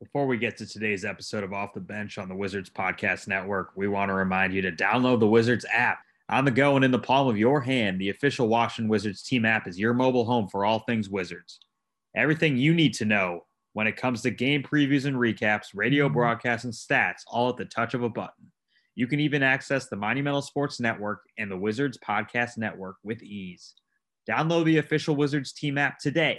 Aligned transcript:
Before 0.00 0.26
we 0.26 0.38
get 0.38 0.56
to 0.56 0.66
today's 0.66 1.04
episode 1.04 1.44
of 1.44 1.52
Off 1.52 1.74
the 1.74 1.80
Bench 1.80 2.16
on 2.16 2.30
the 2.30 2.34
Wizards 2.34 2.70
Podcast 2.70 3.28
Network, 3.28 3.72
we 3.76 3.86
want 3.86 4.08
to 4.08 4.14
remind 4.14 4.54
you 4.54 4.62
to 4.62 4.72
download 4.72 5.20
the 5.20 5.26
Wizards 5.26 5.66
app. 5.70 5.98
On 6.30 6.46
the 6.46 6.50
go 6.50 6.74
and 6.74 6.82
in 6.86 6.90
the 6.90 6.98
palm 6.98 7.28
of 7.28 7.36
your 7.36 7.60
hand, 7.60 8.00
the 8.00 8.08
official 8.08 8.48
Washington 8.48 8.88
Wizards 8.88 9.22
team 9.22 9.44
app 9.44 9.68
is 9.68 9.78
your 9.78 9.92
mobile 9.92 10.24
home 10.24 10.48
for 10.48 10.64
all 10.64 10.78
things 10.78 11.10
Wizards. 11.10 11.60
Everything 12.16 12.56
you 12.56 12.72
need 12.72 12.94
to 12.94 13.04
know 13.04 13.44
when 13.74 13.86
it 13.86 13.98
comes 13.98 14.22
to 14.22 14.30
game 14.30 14.62
previews 14.62 15.04
and 15.04 15.16
recaps, 15.16 15.66
radio 15.74 16.06
mm-hmm. 16.06 16.14
broadcasts, 16.14 16.64
and 16.64 16.72
stats, 16.72 17.20
all 17.26 17.50
at 17.50 17.58
the 17.58 17.66
touch 17.66 17.92
of 17.92 18.02
a 18.02 18.08
button. 18.08 18.50
You 18.94 19.06
can 19.06 19.20
even 19.20 19.42
access 19.42 19.88
the 19.88 19.96
Monumental 19.96 20.40
Sports 20.40 20.80
Network 20.80 21.24
and 21.36 21.50
the 21.50 21.58
Wizards 21.58 21.98
Podcast 21.98 22.56
Network 22.56 22.96
with 23.04 23.22
ease. 23.22 23.74
Download 24.26 24.64
the 24.64 24.78
official 24.78 25.14
Wizards 25.14 25.52
team 25.52 25.76
app 25.76 25.98
today. 25.98 26.38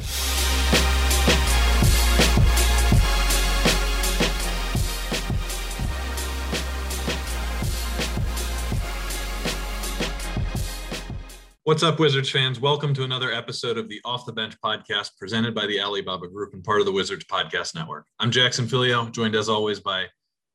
What's 11.64 11.84
up, 11.84 12.00
Wizards 12.00 12.32
fans? 12.32 12.60
Welcome 12.60 12.92
to 12.96 13.04
another 13.04 13.32
episode 13.32 13.78
of 13.78 13.88
the 13.88 14.02
Off 14.04 14.26
the 14.26 14.34
Bench 14.34 14.56
podcast 14.66 15.12
presented 15.20 15.54
by 15.54 15.68
the 15.68 15.80
Alibaba 15.80 16.28
Group 16.28 16.56
and 16.56 16.64
part 16.64 16.80
of 16.80 16.88
the 16.88 16.92
Wizards 16.92 17.26
Podcast 17.26 17.76
Network. 17.76 18.08
I'm 18.18 18.32
Jackson 18.32 18.66
Filyo, 18.66 19.12
joined 19.12 19.36
as 19.36 19.48
always 19.48 19.80
by 19.80 20.08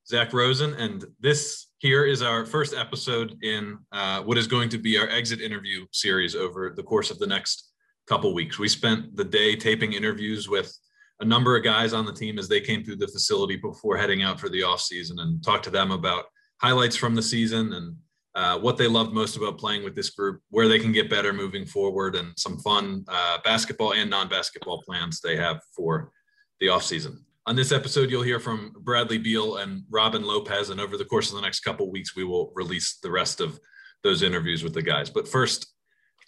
Zach 0.09 0.33
Rosen, 0.33 0.75
and 0.75 1.05
this 1.21 1.69
here 1.79 2.05
is 2.05 2.23
our 2.23 2.45
first 2.45 2.75
episode 2.75 3.37
in 3.45 3.79
uh, 3.93 4.23
what 4.23 4.37
is 4.37 4.49
going 4.49 4.69
to 4.71 4.79
be 4.79 4.99
our 4.99 5.09
exit 5.09 5.41
interview 5.41 5.87
series 5.93 6.35
over 6.35 6.73
the 6.75 6.83
course 6.83 7.13
of 7.13 7.21
the 7.21 7.27
next 7.29 7.71
couple 8.09 8.35
weeks. 8.35 8.59
We 8.59 8.69
spent 8.69 9.15
the 9.15 9.25
day 9.25 9.55
taping 9.55 9.93
interviews 9.93 10.49
with 10.49 10.77
a 11.21 11.25
number 11.25 11.57
of 11.57 11.63
guys 11.63 11.93
on 11.93 12.05
the 12.05 12.13
team 12.13 12.37
as 12.37 12.49
they 12.49 12.61
came 12.61 12.83
through 12.83 12.97
the 12.97 13.07
facility 13.07 13.55
before 13.55 13.97
heading 13.97 14.25
out 14.25 14.41
for 14.41 14.49
the 14.49 14.65
off 14.65 14.81
season 14.81 15.21
and 15.21 15.41
talked 15.45 15.63
to 15.67 15.71
them 15.71 15.93
about 15.93 16.25
highlights 16.61 16.97
from 16.97 17.15
the 17.15 17.23
season 17.23 17.75
and 17.75 17.95
uh, 18.37 18.59
what 18.59 18.77
they 18.77 18.87
loved 18.87 19.15
most 19.15 19.37
about 19.37 19.59
playing 19.59 19.83
with 19.83 19.97
this 19.97 20.11
group, 20.11 20.43
where 20.51 20.69
they 20.69 20.79
can 20.79 20.93
get 20.93 21.09
better 21.09 21.33
moving 21.33 21.65
forward, 21.65 22.15
and 22.15 22.33
some 22.37 22.59
fun 22.59 23.03
uh, 23.09 23.39
basketball 23.43 23.95
and 23.95 24.11
non-basketball 24.11 24.83
plans 24.83 25.21
they 25.21 25.37
have 25.37 25.59
for 25.75 26.13
the 26.61 26.67
offseason. 26.67 27.17
On 27.47 27.57
this 27.57 27.73
episode, 27.73 28.11
you'll 28.11 28.23
hear 28.23 28.39
from 28.39 28.75
Bradley 28.81 29.19
Beal 29.19 29.57
and 29.57 29.85
Robin 29.89 30.23
Lopez, 30.23 30.69
and 30.69 30.81
over 30.81 30.99
the 30.99 31.05
course 31.05 31.31
of 31.31 31.37
the 31.37 31.43
next 31.43 31.61
couple 31.61 31.91
weeks, 31.91 32.15
we 32.15 32.25
will 32.25 32.53
release 32.55 32.99
the 33.03 33.11
rest 33.11 33.41
of 33.41 33.59
those 34.03 34.23
interviews 34.23 34.63
with 34.63 34.75
the 34.75 34.83
guys. 34.83 35.09
But 35.09 35.27
first, 35.27 35.73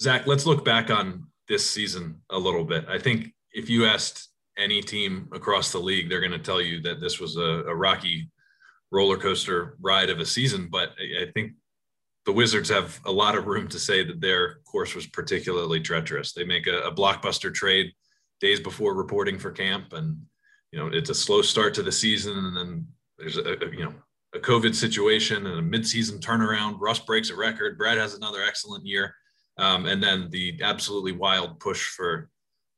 Zach, 0.00 0.26
let's 0.26 0.46
look 0.46 0.64
back 0.64 0.90
on 0.90 1.26
this 1.46 1.68
season 1.68 2.22
a 2.30 2.38
little 2.38 2.64
bit. 2.64 2.86
I 2.88 2.98
think 2.98 3.34
if 3.52 3.68
you 3.68 3.84
asked 3.84 4.28
any 4.56 4.80
team 4.80 5.28
across 5.32 5.72
the 5.72 5.78
league, 5.78 6.08
they're 6.08 6.20
going 6.20 6.32
to 6.32 6.38
tell 6.38 6.62
you 6.62 6.80
that 6.82 7.00
this 7.00 7.20
was 7.20 7.36
a, 7.36 7.64
a 7.66 7.74
rocky 7.74 8.30
roller 8.90 9.18
coaster 9.18 9.76
ride 9.80 10.08
of 10.08 10.20
a 10.20 10.26
season. 10.26 10.68
But 10.70 10.90
I 11.20 11.30
think 11.34 11.52
the 12.28 12.32
Wizards 12.32 12.68
have 12.68 13.00
a 13.06 13.10
lot 13.10 13.38
of 13.38 13.46
room 13.46 13.66
to 13.68 13.78
say 13.78 14.04
that 14.04 14.20
their 14.20 14.56
course 14.70 14.94
was 14.94 15.06
particularly 15.06 15.80
treacherous. 15.80 16.34
They 16.34 16.44
make 16.44 16.66
a, 16.66 16.80
a 16.80 16.94
blockbuster 16.94 17.52
trade 17.52 17.90
days 18.38 18.60
before 18.60 18.94
reporting 18.94 19.38
for 19.38 19.50
camp, 19.50 19.94
and 19.94 20.14
you 20.70 20.78
know 20.78 20.88
it's 20.88 21.08
a 21.08 21.14
slow 21.14 21.40
start 21.40 21.72
to 21.74 21.82
the 21.82 21.90
season, 21.90 22.36
and 22.36 22.54
then 22.54 22.86
there's 23.16 23.38
a, 23.38 23.52
a 23.52 23.70
you 23.70 23.82
know 23.82 23.94
a 24.34 24.38
COVID 24.40 24.74
situation 24.74 25.46
and 25.46 25.58
a 25.58 25.78
midseason 25.78 26.20
turnaround. 26.20 26.76
Russ 26.78 26.98
breaks 26.98 27.30
a 27.30 27.34
record. 27.34 27.78
Brad 27.78 27.96
has 27.96 28.12
another 28.12 28.42
excellent 28.42 28.84
year, 28.84 29.14
um, 29.56 29.86
and 29.86 30.02
then 30.02 30.28
the 30.28 30.60
absolutely 30.62 31.12
wild 31.12 31.58
push 31.60 31.88
for 31.88 32.28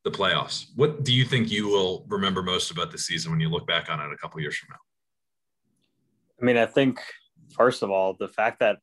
the 0.05 0.13
playoffs. 0.13 0.67
What 0.77 1.03
do 1.03 1.13
you 1.13 1.25
think 1.25 1.51
you 1.51 1.67
will 1.67 2.07
remember 2.07 2.45
most 2.45 2.71
about 2.71 2.93
the 2.93 2.99
season 2.99 3.33
when 3.33 3.41
you 3.41 3.49
look 3.49 3.67
back 3.67 3.91
on 3.91 3.99
it 3.99 4.13
a 4.13 4.17
couple 4.17 4.41
years 4.41 4.57
from 4.57 4.69
now? 4.71 4.79
I 6.41 6.45
mean, 6.45 6.57
I 6.57 6.67
think 6.67 7.01
first 7.51 7.83
of 7.83 7.91
all, 7.91 8.15
the 8.15 8.29
fact 8.29 8.61
that 8.61 8.79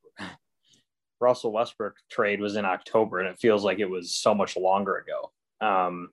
Russell 1.19 1.51
Westbrook 1.51 1.95
trade 2.11 2.39
was 2.39 2.55
in 2.55 2.65
October, 2.65 3.19
and 3.19 3.29
it 3.29 3.39
feels 3.39 3.63
like 3.63 3.79
it 3.79 3.89
was 3.89 4.13
so 4.15 4.33
much 4.35 4.55
longer 4.55 4.97
ago. 4.97 5.31
Um, 5.65 6.09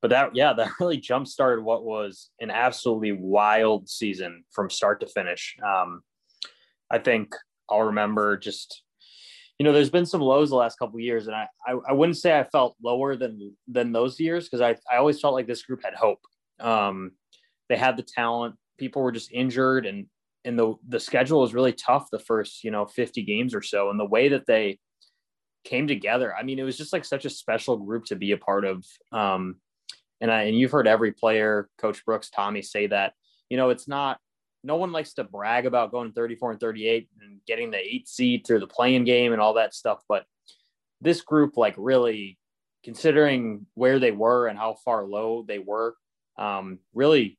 but 0.00 0.10
that, 0.10 0.34
yeah, 0.34 0.52
that 0.52 0.72
really 0.80 0.98
jump 0.98 1.26
started 1.26 1.64
what 1.64 1.84
was 1.84 2.30
an 2.40 2.50
absolutely 2.50 3.12
wild 3.12 3.88
season 3.88 4.44
from 4.50 4.68
start 4.70 5.00
to 5.00 5.06
finish. 5.06 5.56
Um, 5.64 6.02
I 6.90 6.98
think 6.98 7.34
I'll 7.70 7.82
remember 7.82 8.36
just, 8.36 8.82
you 9.58 9.64
know, 9.64 9.72
there's 9.72 9.90
been 9.90 10.06
some 10.06 10.20
lows 10.20 10.50
the 10.50 10.56
last 10.56 10.78
couple 10.78 10.98
years, 11.00 11.26
and 11.26 11.36
I, 11.36 11.46
I, 11.66 11.76
I, 11.88 11.92
wouldn't 11.92 12.18
say 12.18 12.38
I 12.38 12.44
felt 12.44 12.76
lower 12.82 13.16
than 13.16 13.56
than 13.68 13.92
those 13.92 14.18
years 14.18 14.44
because 14.44 14.60
I, 14.60 14.76
I 14.92 14.98
always 14.98 15.20
felt 15.20 15.34
like 15.34 15.46
this 15.46 15.62
group 15.62 15.82
had 15.84 15.94
hope. 15.94 16.20
Um, 16.58 17.12
they 17.68 17.76
had 17.76 17.96
the 17.96 18.02
talent. 18.02 18.56
People 18.78 19.02
were 19.02 19.12
just 19.12 19.30
injured, 19.32 19.86
and 19.86 20.06
and 20.44 20.58
the 20.58 20.74
the 20.88 21.00
schedule 21.00 21.40
was 21.40 21.54
really 21.54 21.72
tough 21.72 22.08
the 22.10 22.18
first 22.18 22.64
you 22.64 22.70
know 22.70 22.86
50 22.86 23.22
games 23.22 23.54
or 23.54 23.62
so. 23.62 23.90
And 23.90 23.98
the 23.98 24.04
way 24.04 24.28
that 24.30 24.46
they 24.46 24.78
came 25.64 25.86
together 25.86 26.34
i 26.34 26.42
mean 26.42 26.58
it 26.58 26.64
was 26.64 26.76
just 26.76 26.92
like 26.92 27.04
such 27.04 27.24
a 27.24 27.30
special 27.30 27.76
group 27.76 28.04
to 28.06 28.16
be 28.16 28.32
a 28.32 28.36
part 28.36 28.64
of. 28.64 28.84
Um 29.12 29.56
and 30.20 30.30
i 30.30 30.42
and 30.44 30.56
you've 30.56 30.72
heard 30.72 30.88
every 30.88 31.12
player 31.12 31.68
coach 31.78 32.04
brooks 32.04 32.30
tommy 32.30 32.62
say 32.62 32.88
that 32.88 33.12
you 33.48 33.56
know 33.56 33.70
it's 33.70 33.86
not 33.86 34.18
no 34.64 34.76
one 34.76 34.92
likes 34.92 35.14
to 35.14 35.24
brag 35.24 35.66
about 35.66 35.90
going 35.90 36.12
34 36.12 36.52
and 36.52 36.60
38 36.60 37.08
and 37.20 37.40
getting 37.46 37.70
the 37.70 37.78
eight 37.78 38.08
seed 38.08 38.46
through 38.46 38.60
the 38.60 38.66
play-in 38.66 39.04
game 39.04 39.32
and 39.32 39.40
all 39.40 39.54
that 39.54 39.74
stuff. 39.74 40.02
But 40.08 40.24
this 41.00 41.20
group 41.20 41.56
like 41.56 41.74
really 41.76 42.38
considering 42.84 43.66
where 43.74 43.98
they 43.98 44.12
were 44.12 44.46
and 44.46 44.58
how 44.58 44.76
far 44.84 45.04
low 45.04 45.44
they 45.46 45.58
were 45.58 45.94
um 46.38 46.78
really 46.94 47.38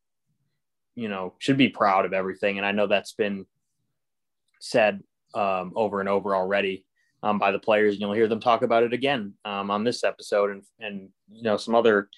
you 0.96 1.10
know, 1.10 1.34
should 1.40 1.58
be 1.58 1.70
proud 1.70 2.06
of 2.06 2.14
everything. 2.14 2.58
And 2.58 2.66
I 2.66 2.72
know 2.72 2.88
that's 2.88 3.14
been 3.14 3.46
said 4.60 5.02
um, 5.34 5.74
over 5.76 6.00
and 6.00 6.10
over 6.10 6.36
already 6.36 6.86
um, 7.22 7.40
by 7.40 7.52
the 7.52 7.60
players. 7.60 7.94
And 7.94 8.02
you'll 8.02 8.14
hear 8.14 8.28
them 8.28 8.40
talk 8.40 8.62
about 8.62 8.84
it 8.84 8.94
again 8.94 9.34
um, 9.46 9.72
on 9.72 9.84
this 9.84 10.04
episode 10.04 10.52
and, 10.52 10.64
and, 10.80 11.10
you 11.32 11.44
know, 11.44 11.58
some 11.58 11.76
other 11.76 12.10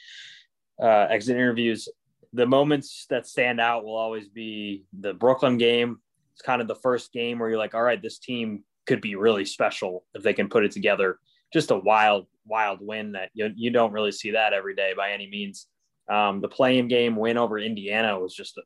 uh, 0.82 1.08
exit 1.10 1.38
interviews. 1.38 1.88
The 2.34 2.46
moments 2.46 3.06
that 3.10 3.28
stand 3.28 3.62
out 3.62 3.86
will 3.86 3.96
always 3.96 4.28
be 4.28 4.84
the 5.00 5.14
Brooklyn 5.14 5.58
game. 5.58 6.00
It's 6.34 6.42
kind 6.42 6.62
of 6.62 6.68
the 6.68 6.76
first 6.76 7.14
game 7.14 7.40
where 7.40 7.50
you're 7.50 7.58
like, 7.58 7.76
all 7.76 7.82
right, 7.82 8.02
this 8.02 8.20
team 8.20 8.64
could 8.86 9.00
be 9.00 9.16
really 9.16 9.46
special 9.46 10.04
if 10.14 10.22
they 10.22 10.34
can 10.34 10.50
put 10.50 10.66
it 10.66 10.72
together. 10.72 11.18
Just 11.54 11.72
a 11.72 11.78
wild, 11.78 12.28
wild 12.46 12.80
win 12.82 13.14
that 13.14 13.30
you, 13.34 13.54
you 13.56 13.72
don't 13.72 13.94
really 13.94 14.12
see 14.12 14.32
that 14.32 14.52
every 14.52 14.76
day 14.76 14.94
by 14.96 15.12
any 15.12 15.30
means. 15.30 15.68
Um, 16.10 16.42
the 16.42 16.48
play-in 16.48 16.88
game 16.88 17.16
win 17.16 17.38
over 17.38 17.58
Indiana 17.58 18.20
was 18.20 18.34
just, 18.34 18.60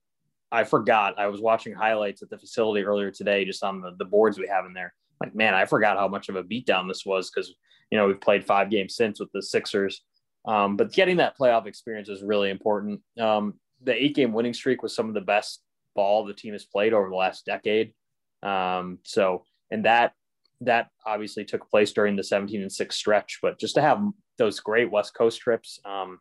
I 0.52 0.64
forgot. 0.64 1.18
I 1.18 1.28
was 1.28 1.42
watching 1.42 1.74
highlights 1.74 2.22
at 2.22 2.30
the 2.30 2.38
facility 2.38 2.84
earlier 2.84 3.12
today, 3.12 3.46
just 3.46 3.64
on 3.64 3.82
the, 3.82 3.92
the 3.98 4.06
boards 4.06 4.38
we 4.38 4.48
have 4.48 4.66
in 4.66 4.74
there. 4.74 4.94
Like, 5.22 5.36
man, 5.36 5.54
I 5.54 5.66
forgot 5.66 5.98
how 5.98 6.08
much 6.08 6.30
of 6.30 6.36
a 6.36 6.44
beatdown 6.44 6.88
this 6.88 7.06
was 7.06 7.30
because, 7.30 7.54
you 7.92 7.98
know, 7.98 8.08
we've 8.08 8.22
played 8.22 8.46
five 8.46 8.70
games 8.70 8.96
since 8.96 9.20
with 9.20 9.32
the 9.34 9.42
Sixers. 9.42 10.02
Um, 10.46 10.78
but 10.78 10.94
getting 10.94 11.18
that 11.18 11.38
playoff 11.38 11.66
experience 11.66 12.10
is 12.10 12.24
really 12.24 12.50
important. 12.50 13.02
Um, 13.20 13.56
the 13.84 13.94
eight 13.94 14.16
game 14.16 14.34
winning 14.34 14.54
streak 14.54 14.82
was 14.82 14.96
some 14.96 15.08
of 15.08 15.14
the 15.14 15.22
best 15.22 15.62
ball 15.96 16.26
the 16.26 16.34
team 16.34 16.54
has 16.54 16.66
played 16.66 16.94
over 16.94 17.10
the 17.10 17.16
last 17.16 17.46
decade. 17.46 17.94
Um, 18.42 19.00
so, 19.04 19.44
and 19.70 19.86
that, 19.86 20.14
that 20.62 20.88
obviously 21.06 21.46
took 21.46 21.70
place 21.70 21.92
during 21.92 22.16
the 22.16 22.24
17 22.24 22.62
and 22.62 22.72
six 22.72 22.96
stretch, 22.96 23.40
but 23.42 23.60
just 23.60 23.76
to 23.76 23.82
have 23.82 24.02
those 24.38 24.60
great 24.60 24.92
West 24.92 25.14
Coast 25.14 25.40
trips, 25.40 25.80
um, 25.86 26.20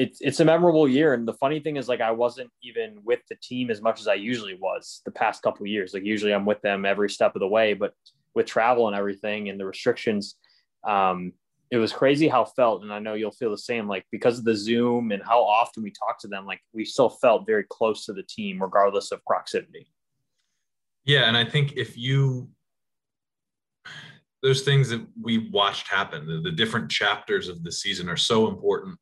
it's 0.00 0.18
it's 0.20 0.40
a 0.40 0.44
memorable 0.44 0.88
year. 0.88 1.12
And 1.12 1.28
the 1.28 1.34
funny 1.34 1.60
thing 1.60 1.76
is, 1.76 1.88
like, 1.88 2.00
I 2.00 2.10
wasn't 2.10 2.50
even 2.62 2.98
with 3.04 3.20
the 3.28 3.36
team 3.42 3.70
as 3.70 3.82
much 3.82 4.00
as 4.00 4.08
I 4.08 4.14
usually 4.14 4.54
was 4.54 5.02
the 5.04 5.10
past 5.10 5.42
couple 5.42 5.66
years. 5.66 5.92
Like, 5.92 6.04
usually 6.04 6.32
I'm 6.32 6.46
with 6.46 6.62
them 6.62 6.86
every 6.86 7.10
step 7.10 7.36
of 7.36 7.40
the 7.40 7.48
way, 7.48 7.74
but 7.74 7.92
with 8.34 8.46
travel 8.46 8.86
and 8.86 8.96
everything 8.96 9.48
and 9.48 9.60
the 9.60 9.66
restrictions, 9.66 10.36
um, 10.86 11.32
it 11.70 11.76
was 11.76 11.92
crazy 11.92 12.28
how 12.28 12.44
felt. 12.44 12.82
And 12.82 12.92
I 12.92 12.98
know 12.98 13.14
you'll 13.14 13.30
feel 13.30 13.50
the 13.50 13.58
same. 13.58 13.86
Like 13.86 14.06
because 14.10 14.38
of 14.38 14.44
the 14.44 14.56
Zoom 14.56 15.12
and 15.12 15.22
how 15.22 15.40
often 15.42 15.82
we 15.82 15.92
talk 15.92 16.18
to 16.20 16.28
them, 16.28 16.46
like 16.46 16.60
we 16.72 16.84
still 16.84 17.10
felt 17.10 17.46
very 17.46 17.64
close 17.68 18.06
to 18.06 18.12
the 18.12 18.22
team, 18.22 18.62
regardless 18.62 19.12
of 19.12 19.24
proximity. 19.26 19.88
Yeah, 21.04 21.24
and 21.28 21.36
I 21.36 21.44
think 21.44 21.74
if 21.76 21.96
you 21.96 22.48
those 24.42 24.62
things 24.62 24.88
that 24.88 25.06
we 25.20 25.50
watched 25.50 25.86
happen, 25.86 26.26
the, 26.26 26.40
the 26.40 26.50
different 26.50 26.90
chapters 26.90 27.48
of 27.48 27.62
the 27.62 27.70
season 27.70 28.08
are 28.08 28.16
so 28.16 28.48
important 28.48 28.98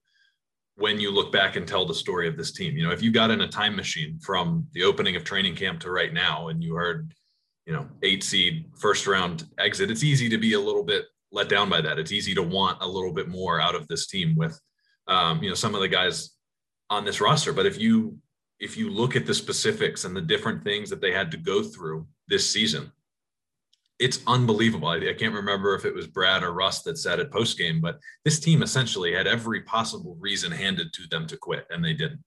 when 0.78 1.00
you 1.00 1.10
look 1.10 1.32
back 1.32 1.56
and 1.56 1.66
tell 1.66 1.84
the 1.84 1.94
story 1.94 2.28
of 2.28 2.36
this 2.36 2.52
team. 2.52 2.76
You 2.76 2.84
know, 2.84 2.92
if 2.92 3.02
you 3.02 3.10
got 3.10 3.32
in 3.32 3.40
a 3.40 3.48
time 3.48 3.74
machine 3.74 4.18
from 4.20 4.64
the 4.72 4.84
opening 4.84 5.16
of 5.16 5.24
training 5.24 5.56
camp 5.56 5.80
to 5.80 5.90
right 5.90 6.12
now 6.12 6.48
and 6.48 6.62
you 6.62 6.76
heard, 6.76 7.12
you 7.66 7.72
know, 7.72 7.86
eight 8.04 8.22
seed 8.22 8.70
first 8.78 9.08
round 9.08 9.44
exit, 9.58 9.90
it's 9.90 10.04
easy 10.04 10.28
to 10.28 10.38
be 10.38 10.52
a 10.52 10.60
little 10.60 10.84
bit 10.84 11.06
let 11.32 11.48
down 11.48 11.68
by 11.68 11.80
that. 11.80 11.98
It's 11.98 12.12
easy 12.12 12.32
to 12.34 12.42
want 12.42 12.78
a 12.80 12.86
little 12.86 13.12
bit 13.12 13.28
more 13.28 13.60
out 13.60 13.74
of 13.74 13.88
this 13.88 14.06
team 14.06 14.36
with, 14.36 14.58
um, 15.08 15.42
you 15.42 15.48
know, 15.48 15.54
some 15.54 15.74
of 15.74 15.80
the 15.80 15.88
guys 15.88 16.30
on 16.90 17.04
this 17.04 17.20
roster. 17.20 17.52
But 17.52 17.66
if 17.66 17.78
you 17.78 18.16
if 18.60 18.76
you 18.76 18.88
look 18.88 19.16
at 19.16 19.26
the 19.26 19.34
specifics 19.34 20.04
and 20.04 20.16
the 20.16 20.20
different 20.20 20.62
things 20.62 20.90
that 20.90 21.00
they 21.00 21.12
had 21.12 21.30
to 21.32 21.36
go 21.36 21.62
through 21.62 22.06
this 22.28 22.48
season, 22.48 22.92
it's 23.98 24.20
unbelievable. 24.26 24.88
I, 24.88 24.96
I, 24.96 25.14
can't 25.14 25.34
remember 25.34 25.74
if 25.74 25.84
it 25.84 25.94
was 25.94 26.06
Brad 26.06 26.42
or 26.42 26.52
Russ 26.52 26.82
that 26.82 26.98
said 26.98 27.18
it 27.18 27.32
post 27.32 27.58
game, 27.58 27.80
but 27.80 27.98
this 28.24 28.38
team 28.38 28.62
essentially 28.62 29.12
had 29.12 29.26
every 29.26 29.62
possible 29.62 30.16
reason 30.20 30.52
handed 30.52 30.92
to 30.92 31.08
them 31.08 31.26
to 31.26 31.36
quit, 31.36 31.66
and 31.70 31.84
they 31.84 31.94
didn't. 31.94 32.22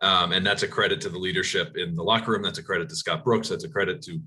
Um, 0.00 0.32
and 0.32 0.46
that's 0.46 0.62
a 0.62 0.68
credit 0.68 1.00
to 1.02 1.08
the 1.08 1.18
leadership 1.18 1.76
in 1.76 1.94
the 1.94 2.02
locker 2.02 2.32
room. 2.32 2.42
That's 2.42 2.58
a 2.58 2.62
credit 2.62 2.88
to 2.90 2.96
Scott 2.96 3.24
Brooks. 3.24 3.48
That's 3.48 3.64
a 3.64 3.68
credit 3.68 4.02
to 4.02 4.20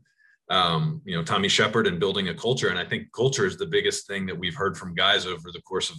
um, 0.50 1.02
you 1.06 1.16
know 1.16 1.24
Tommy 1.24 1.48
Sheppard 1.48 1.88
and 1.88 2.00
building 2.00 2.30
a 2.30 2.34
culture. 2.34 2.70
And 2.70 2.80
I 2.80 2.86
think 2.86 3.12
culture 3.14 3.46
is 3.46 3.58
the 3.58 3.66
biggest 3.66 4.08
thing 4.08 4.26
that 4.26 4.38
we've 4.38 4.56
heard 4.56 4.78
from 4.78 4.96
guys 4.96 5.26
over 5.26 5.52
the 5.54 5.62
course 5.62 5.90
of 5.90 5.98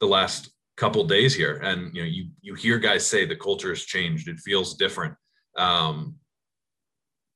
the 0.00 0.06
last 0.06 0.50
couple 0.76 1.04
days 1.04 1.34
here. 1.34 1.60
And 1.62 1.94
you 1.94 2.02
know, 2.02 2.08
you 2.08 2.30
you 2.40 2.54
hear 2.54 2.78
guys 2.78 3.06
say 3.06 3.26
the 3.26 3.36
culture 3.36 3.68
has 3.68 3.82
changed. 3.82 4.28
It 4.28 4.38
feels 4.38 4.74
different. 4.74 5.14
Um, 5.56 6.16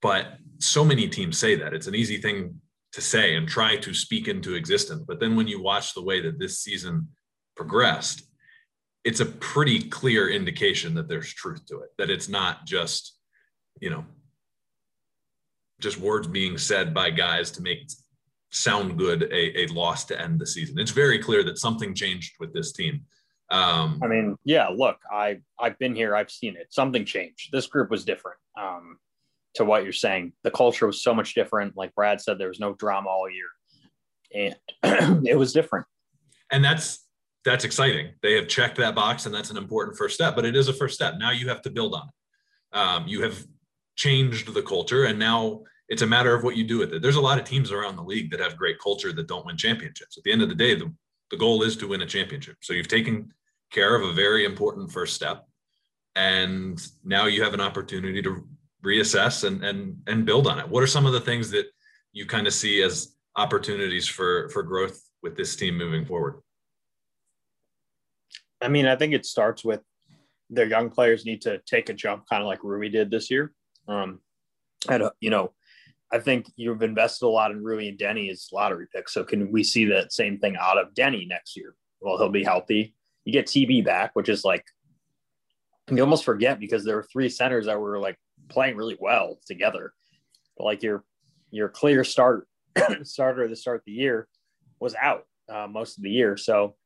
but 0.01 0.39
so 0.59 0.85
many 0.85 1.09
teams 1.09 1.39
say 1.39 1.55
that 1.57 1.75
it's 1.75 1.87
an 1.87 1.95
easy 1.95 2.17
thing 2.19 2.61
to 2.95 3.01
say 3.01 3.35
and 3.35 3.49
try 3.49 3.77
to 3.77 3.93
speak 3.93 4.29
into 4.29 4.55
existence. 4.55 5.03
But 5.07 5.19
then 5.19 5.35
when 5.35 5.49
you 5.49 5.61
watch 5.61 5.95
the 5.95 6.03
way 6.03 6.21
that 6.21 6.39
this 6.39 6.61
season 6.61 7.09
progressed, 7.57 8.23
it's 9.03 9.21
a 9.21 9.27
pretty 9.27 9.81
clear 9.89 10.29
indication 10.29 10.95
that 10.95 11.09
there's 11.09 11.35
truth 11.35 11.67
to 11.67 11.81
it, 11.81 11.91
that 11.99 12.09
it's 12.09 12.29
not 12.29 12.67
just, 12.67 13.19
you 13.81 13.91
know, 13.91 14.05
just 15.81 15.99
words 15.99 16.29
being 16.29 16.57
said 16.57 16.95
by 16.95 17.11
guys 17.11 17.51
to 17.51 17.63
make 17.63 17.91
sound 18.51 18.97
good 18.97 19.25
a, 19.25 19.63
a 19.63 19.67
loss 19.67 20.05
to 20.05 20.21
end 20.21 20.39
the 20.39 20.47
season. 20.47 20.79
It's 20.79 20.93
very 20.93 21.19
clear 21.19 21.43
that 21.43 21.59
something 21.59 21.95
changed 21.95 22.35
with 22.39 22.55
this 22.55 22.73
team. 22.73 23.03
Um, 23.51 24.01
I 24.03 24.07
mean, 24.07 24.37
yeah, 24.45 24.69
look, 24.69 24.99
I 25.11 25.41
I've 25.59 25.79
been 25.81 25.97
here, 25.97 26.15
I've 26.15 26.31
seen 26.31 26.57
it. 26.57 26.69
Something 26.71 27.05
changed. 27.05 27.51
This 27.53 27.67
group 27.67 27.91
was 27.91 28.05
different. 28.05 28.39
Um, 28.57 28.99
to 29.55 29.65
what 29.65 29.85
you're 29.85 29.93
saying, 29.93 30.33
the 30.43 30.51
culture 30.51 30.87
was 30.87 31.03
so 31.03 31.15
much 31.15 31.35
different. 31.35 31.77
Like 31.77 31.95
Brad 31.95 32.21
said, 32.21 32.39
there 32.39 32.49
was 32.49 32.61
no 32.61 32.75
drama 32.75 33.09
all 33.09 33.29
year, 33.31 34.55
and 34.83 35.27
it 35.27 35.39
was 35.39 35.53
different. 35.53 35.87
And 36.51 36.65
that's 36.65 37.07
that's 37.45 37.65
exciting. 37.65 38.13
They 38.23 38.35
have 38.35 38.49
checked 38.49 38.77
that 38.79 38.95
box, 38.95 39.27
and 39.27 39.35
that's 39.35 39.51
an 39.51 39.57
important 39.57 39.97
first 39.97 40.15
step. 40.15 40.35
But 40.35 40.45
it 40.45 40.57
is 40.57 40.69
a 40.69 40.73
first 40.73 40.95
step. 40.95 41.15
Now 41.19 41.31
you 41.31 41.49
have 41.49 41.63
to 41.63 41.71
build 41.71 41.95
on 41.95 42.09
it. 42.09 42.79
Um, 42.79 43.07
you 43.07 43.23
have 43.23 43.45
changed 43.97 44.53
the 44.53 44.63
culture, 44.63 45.05
and 45.05 45.19
now 45.19 45.63
it's 45.89 46.03
a 46.03 46.07
matter 46.07 46.35
of 46.35 46.43
what 46.43 46.57
you 46.57 46.65
do 46.65 46.79
with 46.79 46.93
it. 46.93 47.03
There's 47.03 47.17
a 47.17 47.21
lot 47.21 47.39
of 47.39 47.45
teams 47.45 47.71
around 47.71 47.97
the 47.97 48.03
league 48.03 48.31
that 48.31 48.41
have 48.41 48.57
great 48.57 48.79
culture 48.79 49.13
that 49.13 49.29
don't 49.29 49.47
win 49.47 49.57
championships. 49.57 50.17
At 50.17 50.25
the 50.25 50.33
end 50.33 50.43
of 50.43 50.49
the 50.49 50.55
day, 50.55 50.75
the, 50.75 50.93
the 51.31 51.37
goal 51.37 51.63
is 51.63 51.77
to 51.77 51.89
win 51.89 52.03
a 52.03 52.07
championship. 52.07 52.57
So 52.63 52.73
you've 52.73 52.89
taken 52.89 53.33
care 53.71 53.95
of 53.95 54.03
a 54.03 54.13
very 54.13 54.45
important 54.45 54.91
first 54.91 55.15
step. 55.15 55.47
And 56.17 56.81
now 57.05 57.27
you 57.27 57.43
have 57.43 57.55
an 57.55 57.61
opportunity 57.61 58.23
to 58.23 58.47
reassess 58.85 59.45
and 59.45 59.65
and 59.65 59.97
and 60.07 60.25
build 60.25 60.47
on 60.47 60.59
it. 60.59 60.69
What 60.69 60.83
are 60.83 60.89
some 60.89 61.07
of 61.07 61.13
the 61.13 61.21
things 61.21 61.51
that 61.51 61.67
you 62.13 62.27
kind 62.27 62.47
of 62.47 62.53
see 62.53 62.83
as 62.83 63.15
opportunities 63.37 64.07
for 64.07 64.49
for 64.51 64.63
growth 64.63 65.01
with 65.23 65.37
this 65.37 65.57
team 65.57 65.77
moving 65.77 66.05
forward? 66.05 66.41
I 68.61 68.69
mean, 68.69 68.87
I 68.87 68.97
think 68.97 69.13
it 69.13 69.27
starts 69.27 69.65
with 69.65 69.81
their 70.51 70.67
young 70.67 70.91
players 70.91 71.25
need 71.25 71.43
to 71.43 71.61
take 71.67 71.89
a 71.89 71.95
jump, 71.95 72.25
kind 72.29 72.43
of 72.43 72.47
like 72.47 72.63
Rui 72.63 72.89
did 72.89 73.11
this 73.11 73.31
year. 73.31 73.53
Um, 73.89 74.21
and 74.89 75.11
you 75.21 75.31
know, 75.31 75.53
I 76.13 76.19
think 76.19 76.47
you've 76.57 76.83
invested 76.83 77.27
a 77.27 77.29
lot 77.29 77.51
in 77.51 77.63
Rui 77.63 77.89
and 77.89 77.99
Deni 77.99 78.31
as 78.31 78.49
lottery 78.53 78.87
picks. 78.95 79.13
So 79.13 79.25
can 79.25 79.51
we 79.51 79.65
see 79.65 79.87
that 79.87 80.13
same 80.13 80.39
thing 80.39 80.57
out 80.61 80.79
of 80.79 80.95
Deni 80.95 81.27
next 81.27 81.57
year? 81.57 81.75
Well, 82.01 82.19
he'll 82.19 82.29
be 82.29 82.45
healthy. 82.45 82.95
You 83.25 83.33
get 83.33 83.47
TB 83.47 83.85
back, 83.85 84.11
which 84.15 84.29
is 84.29 84.45
like 84.45 84.65
you 85.91 86.01
almost 86.01 86.25
forget 86.25 86.61
because 86.61 86.85
there 86.85 86.97
were 86.97 87.09
three 87.13 87.29
centers 87.29 87.67
that 87.67 87.79
were 87.79 87.99
like 87.99 88.17
playing 88.49 88.77
really 88.77 88.97
well 89.01 89.39
together. 89.47 89.93
But 90.57 90.65
like 90.65 90.83
your 90.83 91.05
your 91.51 91.69
clear 91.69 92.05
start 92.05 92.49
starter 93.03 93.49
to 93.49 93.57
start 93.57 93.79
of 93.79 93.85
the 93.87 93.93
year 93.93 94.29
was 94.81 94.95
out 94.95 95.27
uh, 95.49 95.67
most 95.67 95.97
of 95.97 96.03
the 96.03 96.11
year. 96.11 96.37
So 96.37 96.77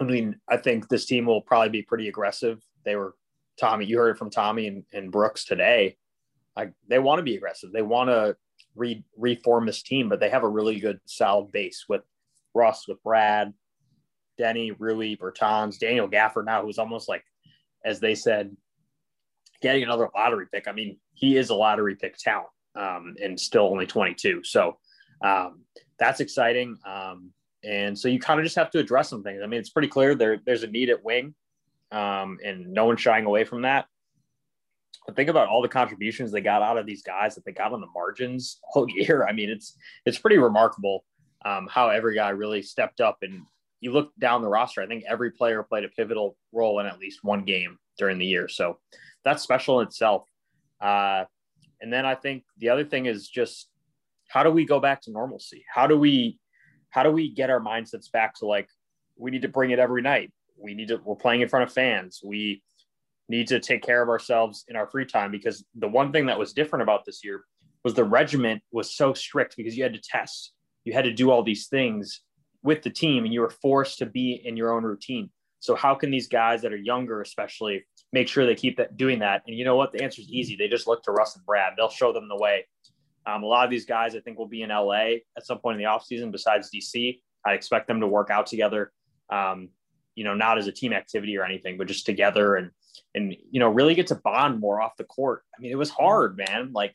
I 0.00 0.04
mean, 0.04 0.36
I 0.48 0.56
think 0.56 0.88
this 0.88 1.06
team 1.06 1.26
will 1.26 1.42
probably 1.42 1.68
be 1.68 1.82
pretty 1.82 2.08
aggressive. 2.08 2.62
They 2.84 2.96
were 2.96 3.14
Tommy, 3.58 3.84
you 3.84 3.98
heard 3.98 4.10
it 4.10 4.18
from 4.18 4.30
Tommy 4.30 4.66
and, 4.66 4.84
and 4.92 5.12
Brooks 5.12 5.44
today. 5.44 5.96
They 6.88 6.98
want 6.98 7.18
to 7.18 7.22
be 7.22 7.36
aggressive. 7.36 7.72
They 7.72 7.82
want 7.82 8.10
to 8.10 8.36
re- 8.74 9.04
reform 9.16 9.66
this 9.66 9.82
team, 9.82 10.08
but 10.08 10.20
they 10.20 10.30
have 10.30 10.42
a 10.42 10.48
really 10.48 10.80
good 10.80 11.00
solid 11.04 11.52
base 11.52 11.84
with 11.88 12.02
Russ, 12.54 12.86
with 12.88 13.02
Brad, 13.02 13.52
Deni, 14.40 14.74
Rui, 14.78 15.16
Bertans, 15.16 15.78
Daniel 15.78 16.08
Gafford 16.08 16.46
now, 16.46 16.62
who's 16.62 16.78
almost 16.78 17.08
like, 17.08 17.24
as 17.84 18.00
they 18.00 18.14
said, 18.14 18.56
getting 19.62 19.82
another 19.82 20.08
lottery 20.14 20.46
pick. 20.52 20.68
I 20.68 20.72
mean, 20.72 20.98
he 21.14 21.36
is 21.36 21.50
a 21.50 21.54
lottery 21.54 21.96
pick 21.96 22.16
talent 22.18 22.48
um, 22.74 23.14
and 23.22 23.38
still 23.38 23.64
only 23.64 23.86
22. 23.86 24.42
So 24.44 24.78
um, 25.24 25.62
that's 25.98 26.20
exciting. 26.20 26.76
Um, 26.84 27.30
and 27.64 27.98
so 27.98 28.08
you 28.08 28.18
kind 28.18 28.40
of 28.40 28.44
just 28.44 28.56
have 28.56 28.70
to 28.72 28.78
address 28.78 29.08
some 29.08 29.22
things. 29.22 29.40
I 29.42 29.46
mean, 29.46 29.60
it's 29.60 29.70
pretty 29.70 29.88
clear 29.88 30.14
there, 30.14 30.40
there's 30.44 30.64
a 30.64 30.66
need 30.66 30.90
at 30.90 31.04
wing 31.04 31.34
um, 31.92 32.38
and 32.44 32.72
no 32.72 32.86
one's 32.86 33.00
shying 33.00 33.24
away 33.24 33.44
from 33.44 33.62
that. 33.62 33.86
But 35.06 35.16
think 35.16 35.28
about 35.28 35.48
all 35.48 35.62
the 35.62 35.68
contributions 35.68 36.30
they 36.30 36.40
got 36.40 36.62
out 36.62 36.78
of 36.78 36.86
these 36.86 37.02
guys 37.02 37.34
that 37.34 37.44
they 37.44 37.52
got 37.52 37.72
on 37.72 37.80
the 37.80 37.88
margins 37.94 38.60
all 38.74 38.86
year. 38.94 39.26
I 39.26 39.32
mean, 39.32 39.50
it's 39.50 39.76
it's 40.06 40.18
pretty 40.18 40.38
remarkable 40.38 41.04
um, 41.44 41.68
how 41.70 41.88
every 41.88 42.14
guy 42.14 42.30
really 42.30 42.62
stepped 42.62 43.00
up. 43.00 43.18
And 43.22 43.42
you 43.80 43.92
look 43.92 44.12
down 44.18 44.42
the 44.42 44.48
roster, 44.48 44.80
I 44.80 44.86
think 44.86 45.04
every 45.08 45.32
player 45.32 45.62
played 45.62 45.84
a 45.84 45.88
pivotal 45.88 46.36
role 46.52 46.78
in 46.80 46.86
at 46.86 47.00
least 47.00 47.24
one 47.24 47.44
game 47.44 47.78
during 47.98 48.18
the 48.18 48.26
year. 48.26 48.48
So 48.48 48.78
that's 49.24 49.42
special 49.42 49.80
in 49.80 49.86
itself. 49.86 50.28
Uh, 50.80 51.24
and 51.80 51.92
then 51.92 52.06
I 52.06 52.14
think 52.14 52.44
the 52.58 52.70
other 52.70 52.84
thing 52.84 53.06
is 53.06 53.28
just 53.28 53.68
how 54.28 54.42
do 54.42 54.50
we 54.50 54.64
go 54.64 54.80
back 54.80 55.02
to 55.02 55.10
normalcy? 55.10 55.64
How 55.72 55.86
do 55.86 55.98
we 55.98 56.38
how 56.90 57.02
do 57.02 57.10
we 57.10 57.32
get 57.32 57.50
our 57.50 57.60
mindsets 57.60 58.10
back 58.10 58.34
to 58.36 58.46
like 58.46 58.68
we 59.16 59.30
need 59.30 59.42
to 59.42 59.48
bring 59.48 59.70
it 59.70 59.78
every 59.78 60.02
night? 60.02 60.32
We 60.56 60.74
need 60.74 60.88
to 60.88 61.00
we're 61.04 61.16
playing 61.16 61.42
in 61.42 61.48
front 61.48 61.64
of 61.64 61.72
fans. 61.72 62.20
We 62.24 62.62
need 63.28 63.48
to 63.48 63.60
take 63.60 63.82
care 63.82 64.02
of 64.02 64.08
ourselves 64.08 64.64
in 64.68 64.76
our 64.76 64.86
free 64.86 65.06
time 65.06 65.30
because 65.30 65.64
the 65.74 65.88
one 65.88 66.12
thing 66.12 66.26
that 66.26 66.38
was 66.38 66.52
different 66.52 66.82
about 66.82 67.04
this 67.04 67.24
year 67.24 67.44
was 67.84 67.94
the 67.94 68.04
regiment 68.04 68.62
was 68.72 68.94
so 68.94 69.12
strict 69.12 69.56
because 69.56 69.76
you 69.76 69.82
had 69.82 69.94
to 69.94 70.00
test. 70.00 70.52
You 70.84 70.92
had 70.92 71.04
to 71.04 71.12
do 71.12 71.30
all 71.30 71.42
these 71.42 71.66
things 71.68 72.20
with 72.62 72.82
the 72.82 72.90
team 72.90 73.24
and 73.24 73.32
you 73.32 73.40
were 73.40 73.50
forced 73.50 73.98
to 73.98 74.06
be 74.06 74.40
in 74.44 74.56
your 74.56 74.72
own 74.72 74.84
routine. 74.84 75.30
So 75.60 75.74
how 75.74 75.94
can 75.94 76.10
these 76.10 76.28
guys 76.28 76.62
that 76.62 76.72
are 76.72 76.76
younger, 76.76 77.20
especially, 77.20 77.84
make 78.12 78.28
sure 78.28 78.46
they 78.46 78.54
keep 78.54 78.76
that 78.76 78.96
doing 78.96 79.18
that? 79.20 79.42
And 79.46 79.56
you 79.56 79.64
know 79.64 79.76
what? 79.76 79.92
The 79.92 80.02
answer 80.02 80.20
is 80.20 80.28
easy. 80.28 80.56
They 80.56 80.68
just 80.68 80.86
look 80.86 81.02
to 81.04 81.12
Russ 81.12 81.36
and 81.36 81.44
Brad. 81.44 81.74
They'll 81.76 81.90
show 81.90 82.12
them 82.12 82.28
the 82.28 82.36
way. 82.36 82.66
Um, 83.24 83.42
a 83.42 83.46
lot 83.46 83.64
of 83.64 83.70
these 83.70 83.84
guys, 83.84 84.14
I 84.14 84.20
think, 84.20 84.38
will 84.38 84.48
be 84.48 84.62
in 84.62 84.70
LA 84.70 85.16
at 85.36 85.46
some 85.46 85.58
point 85.58 85.80
in 85.80 85.84
the 85.84 85.88
offseason 85.88 86.32
besides 86.32 86.70
DC. 86.74 87.20
I 87.44 87.52
expect 87.52 87.88
them 87.88 88.00
to 88.00 88.06
work 88.06 88.30
out 88.30 88.46
together. 88.46 88.92
Um, 89.30 89.70
you 90.14 90.24
know, 90.24 90.34
not 90.34 90.58
as 90.58 90.66
a 90.66 90.72
team 90.72 90.92
activity 90.92 91.36
or 91.38 91.44
anything, 91.44 91.78
but 91.78 91.86
just 91.86 92.04
together 92.04 92.56
and 92.56 92.70
and 93.14 93.34
you 93.50 93.60
know, 93.60 93.68
really 93.68 93.94
get 93.94 94.08
to 94.08 94.14
bond 94.16 94.60
more 94.60 94.80
off 94.80 94.96
the 94.96 95.04
court. 95.04 95.42
I 95.56 95.60
mean, 95.60 95.72
it 95.72 95.78
was 95.78 95.90
hard, 95.90 96.36
man. 96.36 96.72
Like 96.72 96.94